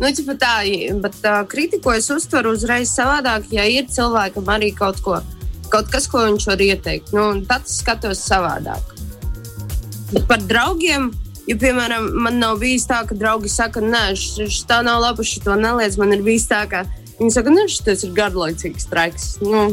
Nu, 0.00 0.08
tā, 0.40 0.54
bet 1.02 1.18
uh, 1.22 1.42
kritiku 1.48 1.92
es 1.94 2.08
uztveru 2.10 2.54
uzreiz 2.56 2.90
savādāk, 2.90 3.46
ja 3.54 3.64
ir 3.68 3.88
cilvēkam 3.92 4.48
arī 4.50 4.72
kaut, 4.74 5.00
ko, 5.04 5.20
kaut 5.70 5.90
kas, 5.92 6.08
ko 6.10 6.24
viņš 6.26 6.46
var 6.48 6.62
ieteikt. 6.64 7.12
Nu, 7.16 7.26
tad 7.48 7.68
es 7.68 7.78
skatos 7.82 8.22
savādāk. 8.26 8.96
Bet 10.12 10.26
par 10.28 10.42
draugiem, 10.44 11.10
ja, 11.46 11.56
piemēram, 11.56 12.08
man 12.24 12.40
nav 12.42 12.58
bijis 12.60 12.88
tā, 12.90 13.02
ka 13.08 13.16
draugi 13.16 13.52
saka, 13.52 13.80
nē, 13.84 14.10
šis 14.18 14.64
tā 14.68 14.82
nav 14.84 15.00
laba, 15.04 15.24
šī 15.24 15.44
to 15.46 15.56
neliedz. 15.60 16.00
Man 16.00 16.16
ir 16.16 16.24
bijis 16.26 16.48
tā, 16.50 16.64
ka 16.68 16.84
Viņi 17.18 17.34
saka, 17.34 17.50
ka 17.50 17.54
nu, 17.54 17.66
šis 17.70 18.06
ir 18.06 18.14
garlaicīgs 18.16 18.88
traks. 18.90 19.34
Nu, 19.44 19.66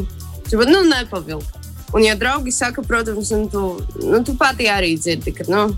Tu, 0.50 0.56
nu, 0.56 0.82
nepavilka. 0.82 1.60
Un, 1.92 2.02
ja 2.02 2.14
draugi 2.14 2.50
saka, 2.50 2.82
protams, 2.82 3.30
un 3.30 3.48
tu, 3.48 3.80
nu, 4.02 4.22
tu 4.22 4.34
pati 4.38 4.66
arī 4.70 4.96
dzirdi, 4.98 5.32
ka, 5.34 5.46
nu, 5.50 5.68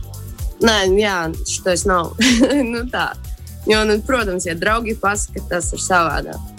nē, 0.64 0.76
jā, 0.96 1.16
šitais 1.48 1.84
nav. 1.88 2.14
nu, 2.72 2.84
tā. 2.92 3.10
Jo, 3.68 3.82
nu, 3.88 3.98
protams, 4.06 4.46
ja 4.48 4.56
draugi 4.56 4.96
pasaka, 5.00 5.44
tas 5.50 5.72
ir 5.76 5.80
savādāk. 5.80 6.51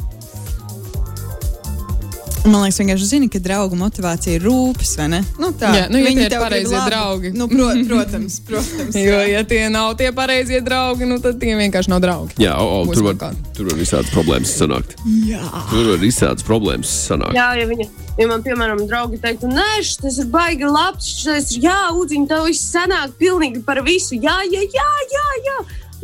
Man 2.44 2.60
liekas, 2.66 2.78
vienkārši 2.82 3.06
zini, 3.08 3.28
ka 3.32 3.40
draugu 3.40 3.78
motivācija 3.80 4.36
ir 4.36 4.44
rūpes, 4.44 4.90
vai 5.00 5.06
ne? 5.14 5.20
Nu, 5.40 5.54
tā 5.56 5.70
Jā, 5.78 5.84
nu, 5.88 6.00
ja 6.02 6.12
ir 6.12 6.34
pareizie 6.36 6.80
draugi. 6.90 7.30
Nu, 7.40 7.48
pro, 7.48 7.70
protams, 7.88 8.36
protams. 8.44 8.98
Jo, 9.04 9.22
ja 9.30 9.46
tie 9.48 9.62
nav 9.72 9.94
tie 10.00 10.10
pareizie 10.16 10.60
draugi, 10.66 11.08
nu, 11.08 11.22
tad 11.24 11.40
tie 11.40 11.54
vienkārši 11.56 11.94
nav 11.94 12.02
draugi. 12.04 12.36
Jā, 12.44 12.58
o, 12.60 12.82
o, 12.82 12.90
tur, 12.92 13.06
var, 13.08 13.38
tur 13.56 13.70
var 13.72 13.80
visādas 13.80 14.12
problēmas 14.12 14.52
sanākt. 14.60 14.98
Jā. 15.30 15.40
Tur 15.72 15.94
var 15.94 16.04
visādas 16.04 16.44
problēmas 16.44 16.92
sanākt. 17.08 17.38
Jā, 17.40 17.48
ja, 17.62 17.70
viņa, 17.70 17.88
ja 18.20 18.28
man, 18.34 18.44
piemēram, 18.44 18.84
draugi 18.92 19.22
teiktu, 19.24 19.48
nē, 19.54 19.70
tas 20.04 20.20
ir 20.20 20.28
baigi 20.34 20.68
labs, 20.68 21.14
šis 21.24 21.56
ir, 21.56 21.70
jā, 21.70 21.80
udziņ, 21.96 22.28
tev 22.28 22.50
viss 22.50 22.68
sanāk 22.76 23.16
pilnīgi 23.24 23.64
par 23.64 23.80
visu. 23.88 24.20
Jā, 24.20 24.42
jā, 24.52 24.68
jā, 24.68 24.90
jā, 25.16 25.26
jā. 25.48 25.58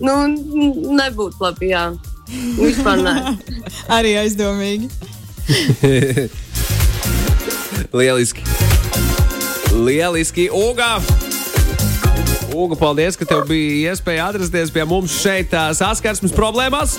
Nu, 0.07 0.21
nebūtu 0.95 1.43
labi, 1.43 1.73
jā. 1.75 1.89
Vispār 2.59 3.03
nē. 3.03 3.15
Arī 3.99 4.15
aizdomīgi. 4.23 4.87
Lieliski! 7.97 8.45
Lieliski! 9.73 10.49
Uga! 10.53 10.99
Uga, 12.53 12.75
paldies, 12.75 13.17
ka 13.17 13.25
tev 13.29 13.45
bija 13.49 13.93
iespēja 13.93 14.29
atrasties 14.31 14.71
pie 14.73 14.85
mums 14.89 15.13
šeit, 15.21 15.53
saskarsmes 15.77 16.33
problēmās. 16.35 16.97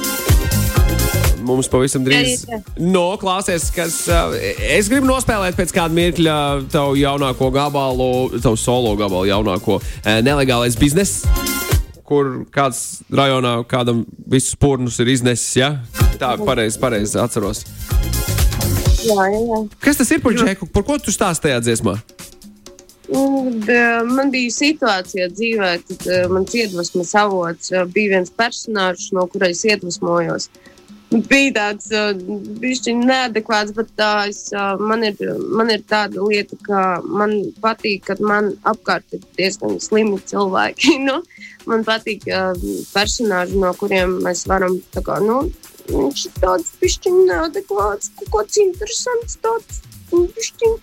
Mums 1.44 1.66
pavisam 1.72 2.04
drīz 2.06 2.44
Jā, 2.44 2.58
jā, 2.58 2.84
no 2.92 3.04
klāsies, 3.20 3.70
kas. 3.74 3.96
Es 4.70 4.90
gribu 4.92 5.08
nospēlēt 5.08 5.56
pēc 5.58 5.72
kāda 5.74 5.96
mirkļa 5.96 6.36
tavu 6.72 6.98
jaunāko 7.00 7.50
gabalu, 7.54 8.10
tavu 8.38 8.58
solo 8.60 8.94
gabalu, 9.00 9.26
jaunāko 9.32 9.80
nelegālais 10.22 10.78
bizness. 10.78 11.24
Kur 12.06 12.44
kāds 12.54 13.00
rajonā 13.14 13.60
kādam 13.70 14.04
visus 14.30 14.56
purnus 14.58 14.98
ir 15.02 15.10
iznesis, 15.12 15.52
ja? 15.58 15.74
Tā 16.20 16.34
pareizi, 16.44 16.78
pareizi 16.82 17.18
atceros. 17.22 17.64
Jā, 19.04 19.28
jā. 19.32 19.60
Kas 19.80 20.00
tas 20.00 20.10
ir 20.12 20.20
par 20.24 20.34
džeku? 20.36 20.68
Par 20.74 20.84
ko 20.86 20.98
tu 21.00 21.14
stāstīji 21.14 21.48
tajā 21.48 21.60
dziesmā? 21.68 21.94
Eh, 23.10 24.02
Man 24.06 24.30
bija 24.30 24.50
situācija 24.54 25.30
dzīvē, 25.32 25.70
kad 25.86 26.04
eh, 26.06 26.26
mans 26.30 26.54
iedvesmas 26.54 27.14
avots 27.18 27.72
eh, 27.72 27.86
bija 27.94 28.16
viens 28.16 28.30
personāžs, 28.30 29.10
no 29.16 29.26
kuras 29.32 29.64
iedvesmojos. 29.66 30.50
Bija 31.10 31.50
tāds 31.56 31.88
bišķiņ 32.62 33.00
neadekvāts, 33.08 33.72
bet 33.74 33.88
tā 33.98 34.10
es, 34.30 34.44
eh, 34.54 34.76
man, 34.78 35.02
ir, 35.02 35.16
man 35.58 35.72
ir 35.74 35.82
tāda 35.90 36.22
lieta, 36.22 36.54
ka 36.62 36.82
man 37.02 37.34
patīk, 37.64 38.04
kad 38.06 38.22
man 38.22 38.52
apkārt 38.62 39.16
ir 39.16 39.24
diezgan 39.38 39.80
slimi 39.82 40.20
cilvēki. 40.30 40.94
nu, 41.08 41.18
man 41.66 41.82
patīk 41.88 42.28
eh, 42.30 42.52
personāži, 42.92 43.58
no 43.58 43.72
kuriem 43.80 44.20
mēs 44.22 44.44
varam 44.46 44.78
kā, 44.94 45.18
nu, 45.24 45.40
viņš 45.92 46.24
ir 46.28 46.34
tāds 46.40 46.74
bišķiņ 46.80 47.20
neadekvāts, 47.28 48.12
kaut 48.18 48.32
kāds 48.34 48.60
interesants 48.62 49.38
tāds 49.44 49.80
bišķiņ. 50.10 50.76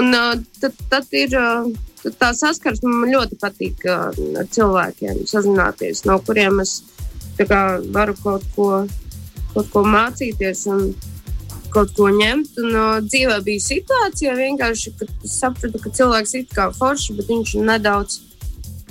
Un 0.00 0.16
uh, 0.16 0.34
tad, 0.60 0.76
tad 0.88 1.16
ir 1.16 1.34
uh, 1.36 1.68
tad 2.02 2.18
tā 2.20 2.30
saskarsme, 2.36 2.90
man 2.90 3.12
ļoti 3.12 3.38
patīk 3.42 3.86
uh, 3.86 4.10
ar 4.40 4.50
cilvēkiem 4.54 5.22
sazināties, 5.28 6.04
no 6.08 6.18
kuriem 6.24 6.62
es 6.64 6.80
kā, 7.38 7.62
varu 7.94 8.16
kaut 8.22 8.46
ko, 8.56 8.68
kaut 9.52 9.72
ko 9.72 9.84
mācīties 9.86 10.66
un 10.72 10.92
kaut 11.72 11.94
ko 11.96 12.08
ņemt. 12.12 12.58
Un, 12.62 12.74
uh, 12.74 12.98
dzīvē 13.04 13.38
bija 13.46 13.64
situācija 13.68 14.36
vienkārši, 14.38 14.94
kad 14.98 15.12
es 15.24 15.38
sapratu, 15.40 15.80
ka 15.82 15.94
cilvēks 16.00 16.36
ir 16.40 16.46
kā 16.52 16.68
foršs, 16.76 17.12
bet 17.18 17.32
viņš 17.32 17.56
ir 17.56 17.66
nedaudz. 17.70 18.20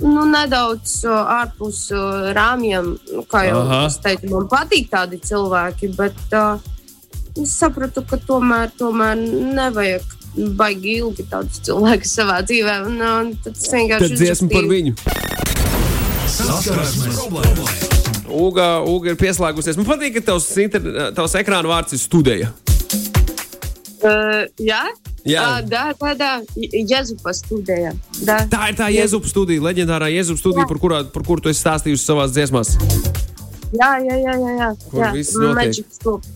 Nu, 0.00 0.24
nedaudz 0.26 1.02
uh, 1.04 1.12
ārpus 1.42 1.84
uh, 1.94 2.32
rāmjiem, 2.34 2.94
Nu, 3.12 3.24
kā 3.28 3.44
jau 3.46 3.60
Aha. 3.60 3.84
es 3.90 3.98
teicu, 4.02 4.30
man 4.32 4.48
patīk 4.50 4.88
tādi 4.90 5.20
cilvēki, 5.22 5.92
bet 5.98 6.34
uh, 6.38 6.56
es 7.38 7.52
sapratu, 7.60 8.02
ka 8.08 8.18
tomēr, 8.26 8.72
tomēr 8.78 9.20
nevajag 9.20 10.18
baigi 10.56 10.96
ilgi 11.02 11.26
tādus 11.28 11.60
cilvēkus 11.66 12.16
savā 12.16 12.40
dzīvē. 12.46 12.78
Un, 12.88 12.98
un 13.04 13.32
tad 13.44 13.56
es 13.58 13.68
vienkārši 13.68 14.08
Tad 14.08 14.22
dziesma 14.24 14.50
par 14.52 14.68
viņu. 14.72 14.96
Saskarsmes 16.32 17.20
problēmas. 17.20 17.88
Uga, 18.32 18.68
Uga 18.88 19.12
ir 19.12 19.20
pieslēgusies. 19.20 19.76
Man 19.76 19.88
patīk, 19.88 20.16
ka 20.16 20.32
tavs, 20.32 20.48
inter... 20.62 21.12
tavs 21.16 21.36
ekrāna 21.36 21.68
vārds 21.68 21.92
ir 21.92 22.00
studija. 22.00 22.52
Uh, 24.02 24.42
jā, 24.58 24.82
Jā, 25.22 25.62
tā 25.62 25.82
ir 25.94 26.18
tā 26.18 26.30
Jēzupa 26.58 27.30
studija. 27.36 27.92
Da. 28.26 28.40
Tā 28.50 28.72
ir 28.72 28.78
tā 28.80 28.88
Jēzupa 28.90 29.30
studija, 29.30 29.62
leģendārā 29.62 30.08
Jēzupa 30.10 30.42
studija, 30.42 30.64
jā. 30.64 30.70
par, 30.72 30.80
kurā, 30.82 31.02
par 31.14 31.26
kuru 31.26 31.44
tu 31.44 31.52
esi 31.52 31.62
stāstījusi 31.62 32.02
savā 32.02 32.26
dziesmā. 32.30 32.64
Jā, 33.72 33.92
jā, 34.02 34.18
jā. 34.18 34.34
jā, 34.34 34.54
jā. 34.58 34.70
Kur 34.90 35.04
jā. 35.04 35.12
viss 35.14 35.38
notiek? 35.38 36.30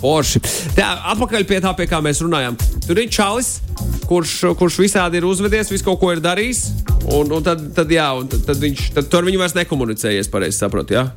Forši. 0.00 0.40
Tā, 0.78 0.88
atpakaļ 1.12 1.44
pie 1.48 1.60
tā, 1.60 1.74
pie 1.76 1.86
kā 1.90 2.00
mēs 2.04 2.22
runājām. 2.24 2.56
Tur 2.86 3.02
ir 3.02 3.10
čalis, 3.12 3.58
kurš, 4.08 4.36
kurš 4.56 4.80
visādi 4.80 5.20
ir 5.20 5.28
uzvedies, 5.28 5.68
visu 5.68 5.84
kaut 5.84 6.00
ko 6.00 6.14
ir 6.14 6.24
darījis. 6.24 6.64
Un, 7.12 7.28
un 7.28 7.44
tad, 7.44 7.66
tad, 7.76 7.92
jā, 7.92 8.08
un 8.16 8.30
tad, 8.32 8.46
tad 8.48 8.64
viņš 8.64 8.86
tad 8.96 9.20
ar 9.20 9.28
viņu 9.28 9.42
vairs 9.42 9.56
nekomunicējies, 9.60 10.32
pareizi 10.32 10.56
saprotu. 10.56 10.96
Ja? 10.96 11.10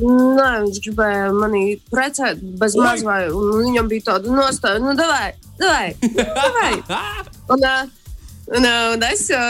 Nē, 0.00 0.50
viņš 0.64 0.78
gribēja 0.86 1.32
mani 1.36 1.64
precēt 1.92 2.40
bez 2.60 2.76
Oi! 2.78 2.84
maz 2.84 3.02
vai 3.04 3.24
un 3.28 3.50
viņam 3.60 3.90
bija 3.90 4.12
tāda 4.12 4.32
nostāja, 4.32 4.80
nu, 4.82 4.94
davai, 4.98 5.34
davai. 5.60 6.70
Un, 7.52 7.64
ā, 7.66 7.72
un, 8.54 8.64
ā, 8.64 8.74
un 8.94 9.02
es 9.04 9.26
ā, 9.34 9.40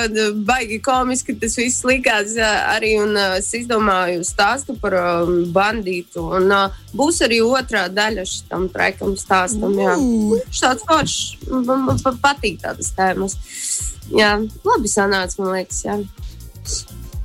baigi 0.49 0.79
komiski 0.83 1.37
tas 1.39 1.55
viss 1.61 1.85
likās 1.87 2.33
arī, 2.41 2.95
un 2.99 3.15
es 3.21 3.51
izdomāju 3.55 4.25
stāstu 4.27 4.75
par 4.81 4.97
ā, 4.99 5.05
bandītu. 5.55 6.25
Un 6.41 6.51
būs 6.97 7.21
arī 7.29 7.39
otrā 7.45 7.85
daļa 7.93 8.25
šitam 8.27 8.67
traikam 8.73 9.13
stāstam. 9.21 9.77
Jā. 9.79 9.95
Viņš 10.01 10.65
tāds 10.65 10.89
foršs, 10.89 12.17
patīk 12.25 12.59
tādas 12.65 12.91
tēmas. 12.97 13.37
Jā, 14.11 14.35
labi 14.67 14.91
sanāca, 14.91 15.39
man 15.45 15.55
liekas, 15.61 15.85
jā. 15.87 16.01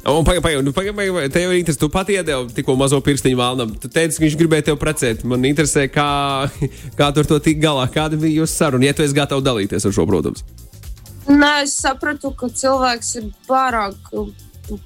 Un 0.07 0.23
pagaidi, 0.23 0.41
pagaidi, 0.41 0.63
nu, 0.63 0.71
pagaidi, 0.71 0.95
pagaidi, 0.95 1.31
te 1.33 1.41
jau 1.43 1.51
ir 1.51 1.57
interesanti. 1.59 1.83
Tu 1.83 1.91
pat 1.91 2.09
iedevi 2.13 2.53
tikko 2.55 2.77
mazo 2.79 3.01
pirkstiņu 3.03 3.37
valnam. 3.37 3.73
Tu 3.75 3.89
teici, 3.91 4.15
ka 4.15 4.23
viņš 4.23 4.37
gribēja 4.39 4.69
tevi 4.69 4.79
precēt. 4.79 5.25
Man 5.27 5.43
interesē, 5.49 5.83
kā, 5.91 6.07
kā 6.99 7.09
tu 7.11 7.23
ar 7.23 7.27
to 7.27 7.39
tik 7.43 7.59
galā. 7.59 7.89
Kāda 7.91 8.19
bija 8.19 8.39
jūsu 8.39 8.53
saruna? 8.53 8.87
Ja 8.87 8.95
tu 8.95 9.03
esi 9.03 9.17
gatavs 9.17 9.43
dalīties 9.43 9.83
ar 9.83 9.95
šo, 9.97 10.05
protams. 10.07 10.45
Nē, 11.27 11.51
es 11.65 11.75
sapratu, 11.75 12.31
ka 12.39 12.47
cilvēks 12.47 13.09
ir 13.19 13.27
pārāk 13.49 14.13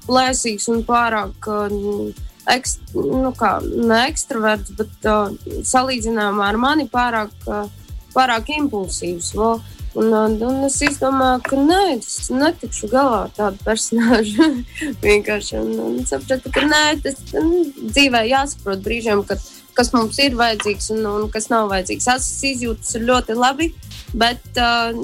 plēsīgs 0.08 0.66
un 0.72 0.82
pārāk 0.86 1.46
uh, 1.50 2.10
ekst, 2.50 2.82
nu 2.94 3.30
kā, 3.38 3.52
ne 3.62 4.00
ekstraverts, 4.08 4.74
bet 4.78 5.06
uh, 5.06 5.30
salīdzinājumā 5.70 6.50
ar 6.50 6.58
mani 6.58 6.88
pārāk, 6.90 7.30
uh, 7.46 7.70
pārāk 8.16 8.52
impulsīvs. 8.56 9.32
Vo. 9.38 9.54
Un, 9.92 10.08
un, 10.16 10.36
un 10.48 10.62
es 10.64 10.78
izdomāju, 10.86 11.42
ka 11.44 11.56
nē, 11.60 11.80
es 11.98 12.30
netikšu 12.32 12.88
galā 12.92 13.26
ar 13.26 13.32
tādu 13.36 13.60
personāžu. 13.66 14.46
Vienkārši 15.04 15.58
un, 15.60 15.74
un 15.84 15.98
sapratu, 16.08 16.52
ka 16.54 16.64
nē, 16.64 16.84
tas 17.04 17.18
nu, 17.36 17.66
dzīvē 17.82 18.22
jāsaprot 18.30 18.80
brīžiem, 18.84 19.20
kad, 19.28 19.42
kas 19.76 19.92
mums 19.92 20.16
ir 20.24 20.38
vajadzīgs 20.38 20.88
un, 20.96 21.04
un 21.10 21.28
kas 21.32 21.50
nav 21.52 21.68
vajadzīgs. 21.74 22.08
Asas 22.14 22.40
izjūtas 22.54 22.96
ir 22.96 23.04
ļoti 23.10 23.36
labi, 23.36 23.68
bet 24.16 24.62
uh, 24.62 24.96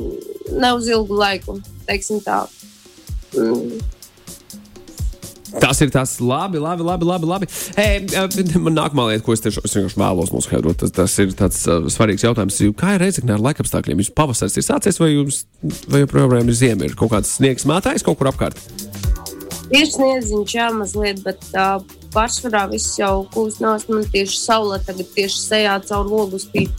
ne 0.57 0.73
uz 0.79 0.89
ilgu 0.89 1.21
laiku. 1.21 1.61
teiksim 1.89 2.25
Tā. 2.25 2.47
Mm. 3.37 3.78
Tas 5.59 5.81
ir 5.85 5.91
tas 5.95 6.17
labi, 6.23 6.61
labi, 6.63 6.87
labi. 6.87 7.09
labi, 7.09 7.29
labi. 7.29 7.49
Hey, 7.77 8.05
man 8.63 8.77
nākamā 8.77 9.09
lieta, 9.11 9.25
ko 9.27 9.35
es 9.35 9.43
vienkārši 9.45 9.99
vēlos 9.99 10.33
noskaidrot, 10.35 10.79
tas, 10.83 10.95
tas 10.95 11.17
ir 11.23 11.35
tāds 11.39 11.61
uh, 11.67 11.89
svarīgs 11.93 12.27
jautājums. 12.27 12.61
Kā 12.79 12.97
ir 12.97 13.05
reizekne 13.05 13.37
ar 13.37 13.45
laikapstākļiem? 13.49 14.03
Jūs 14.03 14.15
pavasaris 14.17 14.59
ir 14.61 14.67
sācies 14.67 15.01
vai 15.03 15.13
jums 15.15 15.45
vai 15.91 16.05
joprojām 16.05 16.49
ir 16.49 16.59
ziema? 16.59 16.89
Ir 16.89 16.99
kaut 16.99 17.13
kāds 17.15 17.37
sniegs 17.39 17.67
mētājs 17.69 18.07
kaut 18.07 18.21
kur 18.21 18.31
apkārt? 18.31 18.61
Ir 19.75 19.85
sniedziņš, 19.85 20.53
jā, 20.55 20.69
mazliet, 20.73 21.19
bet 21.27 21.43
uh, 21.53 21.83
pārsvarā 22.15 22.65
viss 22.73 22.97
jau 22.97 23.27
kūst 23.35 23.61
no 23.61 23.75
man 23.91 24.07
tieši 24.15 24.39
saule 24.41 24.79
tagad 24.87 25.11
tieši 25.17 25.43
sejā 25.43 25.75
caur 25.91 26.09
logu 26.09 26.41
spīd. 26.41 26.73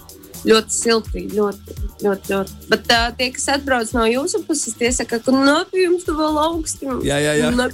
Ļoti 0.47 0.71
silti, 0.71 1.25
ļoti, 1.35 1.75
ļoti. 2.03 2.31
ļoti. 2.31 2.57
Bet 2.71 2.91
uh, 2.95 3.09
tie, 3.17 3.27
kas 3.35 3.47
atbrauc 3.57 3.91
no 3.95 4.05
jūsu 4.07 4.39
puses, 4.47 4.77
tie 4.79 4.91
saka, 4.95 5.19
ka 5.23 5.33
no 5.35 5.57
jums 5.75 6.07
tur 6.07 6.15
vēl 6.19 6.39
augsti. 6.45 6.87
Jā, 7.07 7.19
jā, 7.19 7.35
jā. 7.41 7.51
Nu, 7.51 7.67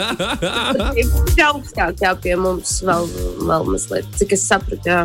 Ir 1.00 1.44
augstāk, 1.46 2.04
jā, 2.04 2.12
pie 2.20 2.36
mums 2.40 2.78
vēl, 2.84 3.08
vēl 3.48 3.68
mazliet, 3.72 4.08
cik 4.20 4.36
es 4.36 4.44
sapratu, 4.50 4.84
jā. 4.84 5.02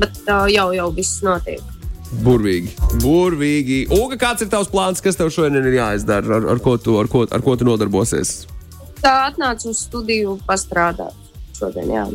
Bet 0.00 0.16
uh, 0.24 0.46
jau, 0.52 0.70
jau 0.76 0.88
viss 0.96 1.20
notiek. 1.26 1.60
Burvīgi. 2.24 2.72
Burvīgi. 3.02 3.80
Uga, 3.92 4.16
kāds 4.20 4.44
ir 4.44 4.50
tavs 4.52 4.70
plāns, 4.72 5.02
kas 5.04 5.18
tev 5.18 5.32
šodien 5.34 5.66
ir 5.66 5.80
jāizdara, 5.80 6.38
ar, 6.38 6.52
ar, 6.54 6.62
ko, 6.62 6.76
tu, 6.80 6.96
ar, 7.00 7.10
ko, 7.12 7.26
ar 7.28 7.44
ko 7.44 7.56
tu 7.58 7.66
nodarbosies? 7.68 8.46
Tā 9.02 9.16
atnāca 9.28 9.68
uz 9.68 9.82
studiju 9.84 10.38
pastrādāt 10.48 11.16
šodien, 11.58 11.90
jā. 11.92 12.06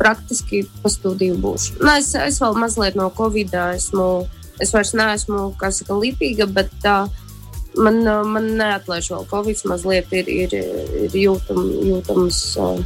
Praktiski 0.00 0.64
pa 0.82 0.90
studiju 0.92 1.36
būšu. 1.42 1.80
Nu, 1.82 1.92
es, 1.94 2.14
es 2.16 2.40
vēl 2.40 2.56
mazliet 2.58 2.96
no 2.96 3.10
Covid 3.14 3.52
esmu 3.76 4.10
es 4.60 4.72
vairs 4.74 4.92
neesmu, 4.96 5.50
kā 5.60 5.70
saka, 5.72 5.96
lipīga, 5.96 6.46
bet 6.52 6.72
uh, 6.88 7.08
man, 7.80 8.02
man 8.28 8.50
neatlaiž 8.60 9.10
vēl 9.14 9.28
Covid. 9.30 9.62
Mazliet 9.70 10.12
ir, 10.16 10.28
ir, 10.28 10.56
ir 11.06 11.16
jūtam, 11.16 11.62
jūtams 11.88 12.40
uh, 12.60 12.82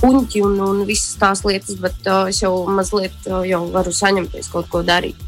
puņķi 0.00 0.44
un, 0.46 0.58
un 0.64 0.82
visas 0.88 1.16
tās 1.20 1.44
lietas, 1.48 1.78
bet 1.80 2.10
uh, 2.10 2.26
es 2.32 2.42
jau 2.44 2.52
mazliet 2.68 3.16
uh, 3.30 3.42
jau 3.48 3.64
varu 3.72 3.94
saņemties 3.94 4.52
kaut 4.52 4.70
ko 4.72 4.84
darīt. 4.86 5.20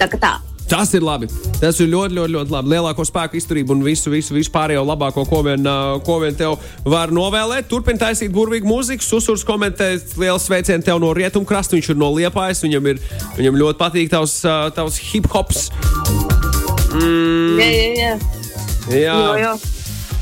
Tā 0.00 0.08
kā 0.10 0.20
tā. 0.20 0.32
Tas 0.70 0.92
ir 0.96 1.04
labi. 1.04 1.28
Tas 1.60 1.78
ir 1.82 1.90
ļoti, 1.92 2.16
ļoti, 2.16 2.32
ļoti 2.36 2.54
labi. 2.54 2.72
Lielāko 2.72 3.04
spēku 3.04 3.36
izturību 3.36 3.74
un 3.76 3.82
visu, 3.84 4.10
visu, 4.12 4.34
visu 4.36 4.52
pārējo 4.54 4.84
labāko, 4.88 5.26
ko 5.28 5.42
vien, 5.46 5.66
ko 6.06 6.18
vien 6.22 6.38
tev 6.38 6.56
var 6.88 7.12
novēlēt. 7.12 7.68
Turpin 7.68 8.00
taisīt 8.00 8.32
burvīgu 8.32 8.68
mūziku, 8.70 9.04
susurs 9.04 9.44
komentēt. 9.48 10.16
Liels 10.20 10.48
sveiciens 10.48 10.86
tev 10.86 11.02
no 11.02 11.12
rietumkrasta. 11.16 11.76
Viņš 11.76 11.92
ir 11.92 12.00
no 12.00 12.12
liepājas. 12.16 12.64
Viņam, 12.64 12.88
ir, 12.94 13.02
viņam 13.36 13.60
ļoti 13.64 13.80
patīk 13.82 14.14
tavs, 14.14 14.38
tavs 14.76 15.02
hip 15.10 15.28
hops. 15.34 15.68
Mm, 16.92 17.60
Jā, 17.60 17.68
jā, 17.68 17.92
jā. 17.92 18.16
jā. 18.92 19.12
Jo, 19.12 19.36
jo. 19.40 19.71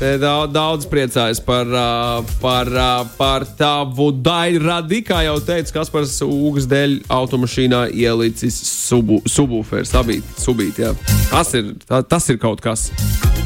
Daudz, 0.01 0.49
daudz 0.49 0.85
priecājas 0.89 1.37
par, 1.45 1.67
uh, 1.69 2.25
par, 2.41 2.69
uh, 2.73 3.03
par 3.19 3.43
tavu 3.45 4.07
daļu 4.09 4.63
radi, 4.63 5.03
kā 5.05 5.19
jau 5.27 5.35
teicu, 5.45 5.75
kas 5.75 5.91
par 5.93 6.07
ūgas 6.25 6.65
dēļ 6.71 6.95
automašīnā 7.13 7.83
ielicis 7.93 8.57
subu, 8.65 9.19
subūfēru, 9.29 9.85
sabīt, 9.85 10.31
subīt. 10.41 10.81
Jā. 10.81 10.95
Tas 11.29 11.53
ir, 11.53 11.75
tā, 11.85 12.01
tas 12.01 12.25
ir 12.33 12.41
kaut 12.41 12.65
kas. 12.65 12.87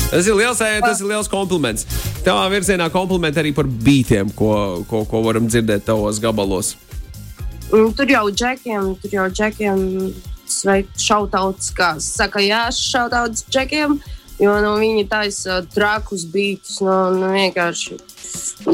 Tas 0.07 0.23
ir 0.23 0.39
liels, 0.39 0.63
tas 0.63 1.03
ir 1.03 1.11
liels 1.11 1.27
kompliments. 1.27 1.83
Tavā 2.23 2.47
virzienā 2.53 2.87
komplimenti 2.93 3.43
arī 3.43 3.51
par 3.57 3.67
beigtiem, 3.67 4.31
ko, 4.39 4.55
ko, 4.87 5.03
ko 5.11 5.25
varam 5.27 5.51
dzirdēt 5.51 5.83
tavos 5.91 6.23
gabalos. 6.23 6.77
Mm, 7.67 7.91
Tur 7.99 8.15
jau 8.15 8.29
džekiem, 8.31 8.93
tur 9.03 9.19
jau 9.19 9.27
džekiem 9.27 9.83
sveikt 10.47 11.03
šautauts, 11.03 11.73
kā 11.75 11.97
saka, 11.99 12.39
jā, 12.47 12.69
šautauts 12.71 13.43
džekiem, 13.51 13.99
jo 14.41 14.55
nu, 14.63 14.75
viņi 14.81 15.05
taisa 15.11 15.61
trakus 15.73 16.25
bītus, 16.31 16.79
nu, 16.85 16.95
nu 17.15 17.33
vienkārši 17.35 17.99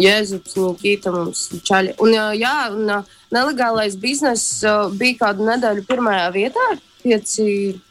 jēzus, 0.01 0.55
Nikita 0.57 1.13
mums 1.13 1.47
čaļi. 1.67 1.97
Un 2.01 2.15
jā, 2.37 2.55
un 2.73 2.93
nelegālais 3.33 3.97
bizness 3.99 4.63
bija 4.97 5.25
kādu 5.25 5.47
nedēļu 5.49 5.85
pirmajā 5.89 6.31
vietā, 6.35 6.71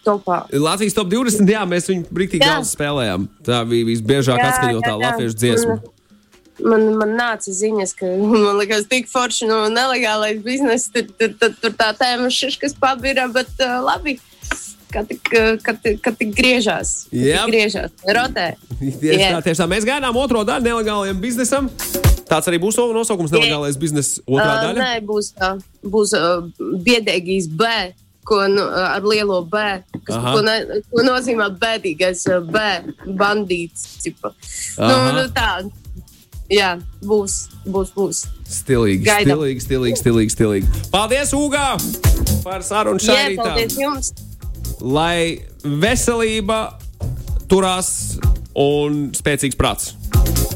topā. 0.06 0.44
Latvijas 0.54 0.94
top 0.94 1.10
20. 1.10 1.48
Jā, 1.50 1.64
mēs 1.68 1.88
viņu 1.90 2.10
brīvīgi 2.14 2.44
daudz 2.44 2.74
spēlējām. 2.76 3.26
Tā 3.46 3.62
bija 3.68 3.88
visbiežāk 3.88 4.42
atskaņotā 4.44 4.92
latviešu 5.00 5.40
dziesma. 5.40 5.80
Man, 6.60 6.84
man 7.00 7.14
nāca 7.16 7.52
ziņas, 7.56 7.94
ka 7.96 8.08
man 8.44 8.58
liekas, 8.60 8.86
tik 8.90 9.08
forši 9.10 9.48
no 9.50 9.62
nelegālais 9.72 10.42
biznesa. 10.44 10.92
Tur, 10.94 11.08
tur, 11.18 11.36
tur, 11.40 11.54
tur 11.62 11.76
tā 11.78 11.90
tēma 11.98 12.30
šiškas 12.34 12.76
pabira, 12.80 13.26
bet 13.32 13.50
uh, 13.58 13.80
labi. 13.86 14.18
Kad 14.90 15.10
kad, 15.62 15.78
kad 16.02 16.16
tik 16.18 16.32
griežās, 16.34 17.06
Jā. 17.14 17.44
tik 17.46 17.52
griežās, 17.54 17.92
rotē. 18.16 18.48
Tieši 18.80 19.20
Jā. 19.20 19.30
tā, 19.36 19.42
tieši 19.46 19.60
tā. 19.62 19.66
Mēs 19.70 19.86
gaidām 19.86 20.16
otro 20.18 20.42
daļu 20.48 20.66
nelegālajam 20.66 21.20
biznesam. 21.22 21.68
Tāds 22.30 22.46
arī 22.50 22.58
būs 22.62 22.76
nosaukums 22.78 23.32
nelegālais 23.34 23.78
biznesa 23.78 24.20
otrā 24.26 24.50
Uh, 24.50 24.62
daļa. 24.66 24.78
nē, 24.82 24.92
būs, 25.06 25.32
uh, 25.42 25.58
būs 25.82 26.12
uh, 26.14 26.44
biedēgīs 26.86 27.48
B, 27.58 27.66
ko 28.26 28.44
nu, 28.50 28.62
ar 28.70 29.02
lielo 29.02 29.40
B, 29.50 29.62
kas 30.06 30.14
ko, 30.16 30.40
ne, 30.46 30.56
ko 30.90 31.02
nozīmē 31.06 31.48
bēdīgais 31.58 32.22
B, 32.50 32.64
bandīts. 33.18 33.88
Nu, 34.78 34.94
nu, 35.16 35.26
tā. 35.34 35.60
Jā, 36.50 36.72
būs, 37.06 37.44
būs, 37.66 37.92
būs. 37.94 38.24
Stilīgi, 38.50 39.04
Gaidām. 39.06 39.38
stilīgi, 39.38 39.62
stilīgi, 39.66 39.98
stilīgi, 40.00 40.32
stilīgi. 40.34 40.66
Paldies, 40.90 41.30
Ugā, 41.38 41.68
par 42.42 42.64
sarunu 42.66 42.98
šai 42.98 43.36
paldies 43.38 43.76
rītā. 43.76 43.84
jums! 43.84 44.10
Lai 44.80 45.40
veselība 45.64 46.78
turās 47.50 48.18
un 48.56 49.10
spēcīgs 49.16 49.58
prāts. 49.58 49.94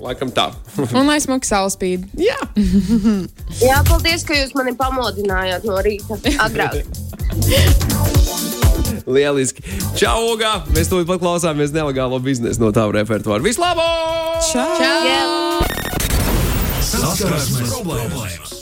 Laikam 0.05 0.33
tā. 0.35 0.51
Un 0.99 1.09
lai 1.09 1.19
smuka 1.23 1.49
saule 1.49 1.73
spīd. 1.73 2.09
Jā, 2.21 2.37
Jā, 3.69 3.81
paldies, 3.89 4.25
ka 4.27 4.37
jūs 4.37 4.53
mani 4.59 4.75
pamodinājāt 4.77 5.65
no 5.69 5.81
rīta 5.85 6.19
agrāk. 6.45 6.83
lieliski. 9.07 9.65
Čau, 9.99 10.33
Ugā! 10.33 10.65
Mēs 10.75 10.89
to 10.89 11.03
pat 11.09 11.21
klausāmies 11.23 11.75
nelegālo 11.75 12.21
biznesu 12.25 12.63
no 12.63 12.73
tava 12.75 12.97
repertuāra. 12.97 13.45
Vislabāk! 13.45 14.41
Čau! 14.49 14.81
Jā. 14.81 15.23
Saskarsmes 16.85 17.73
problēmas! 17.75 18.54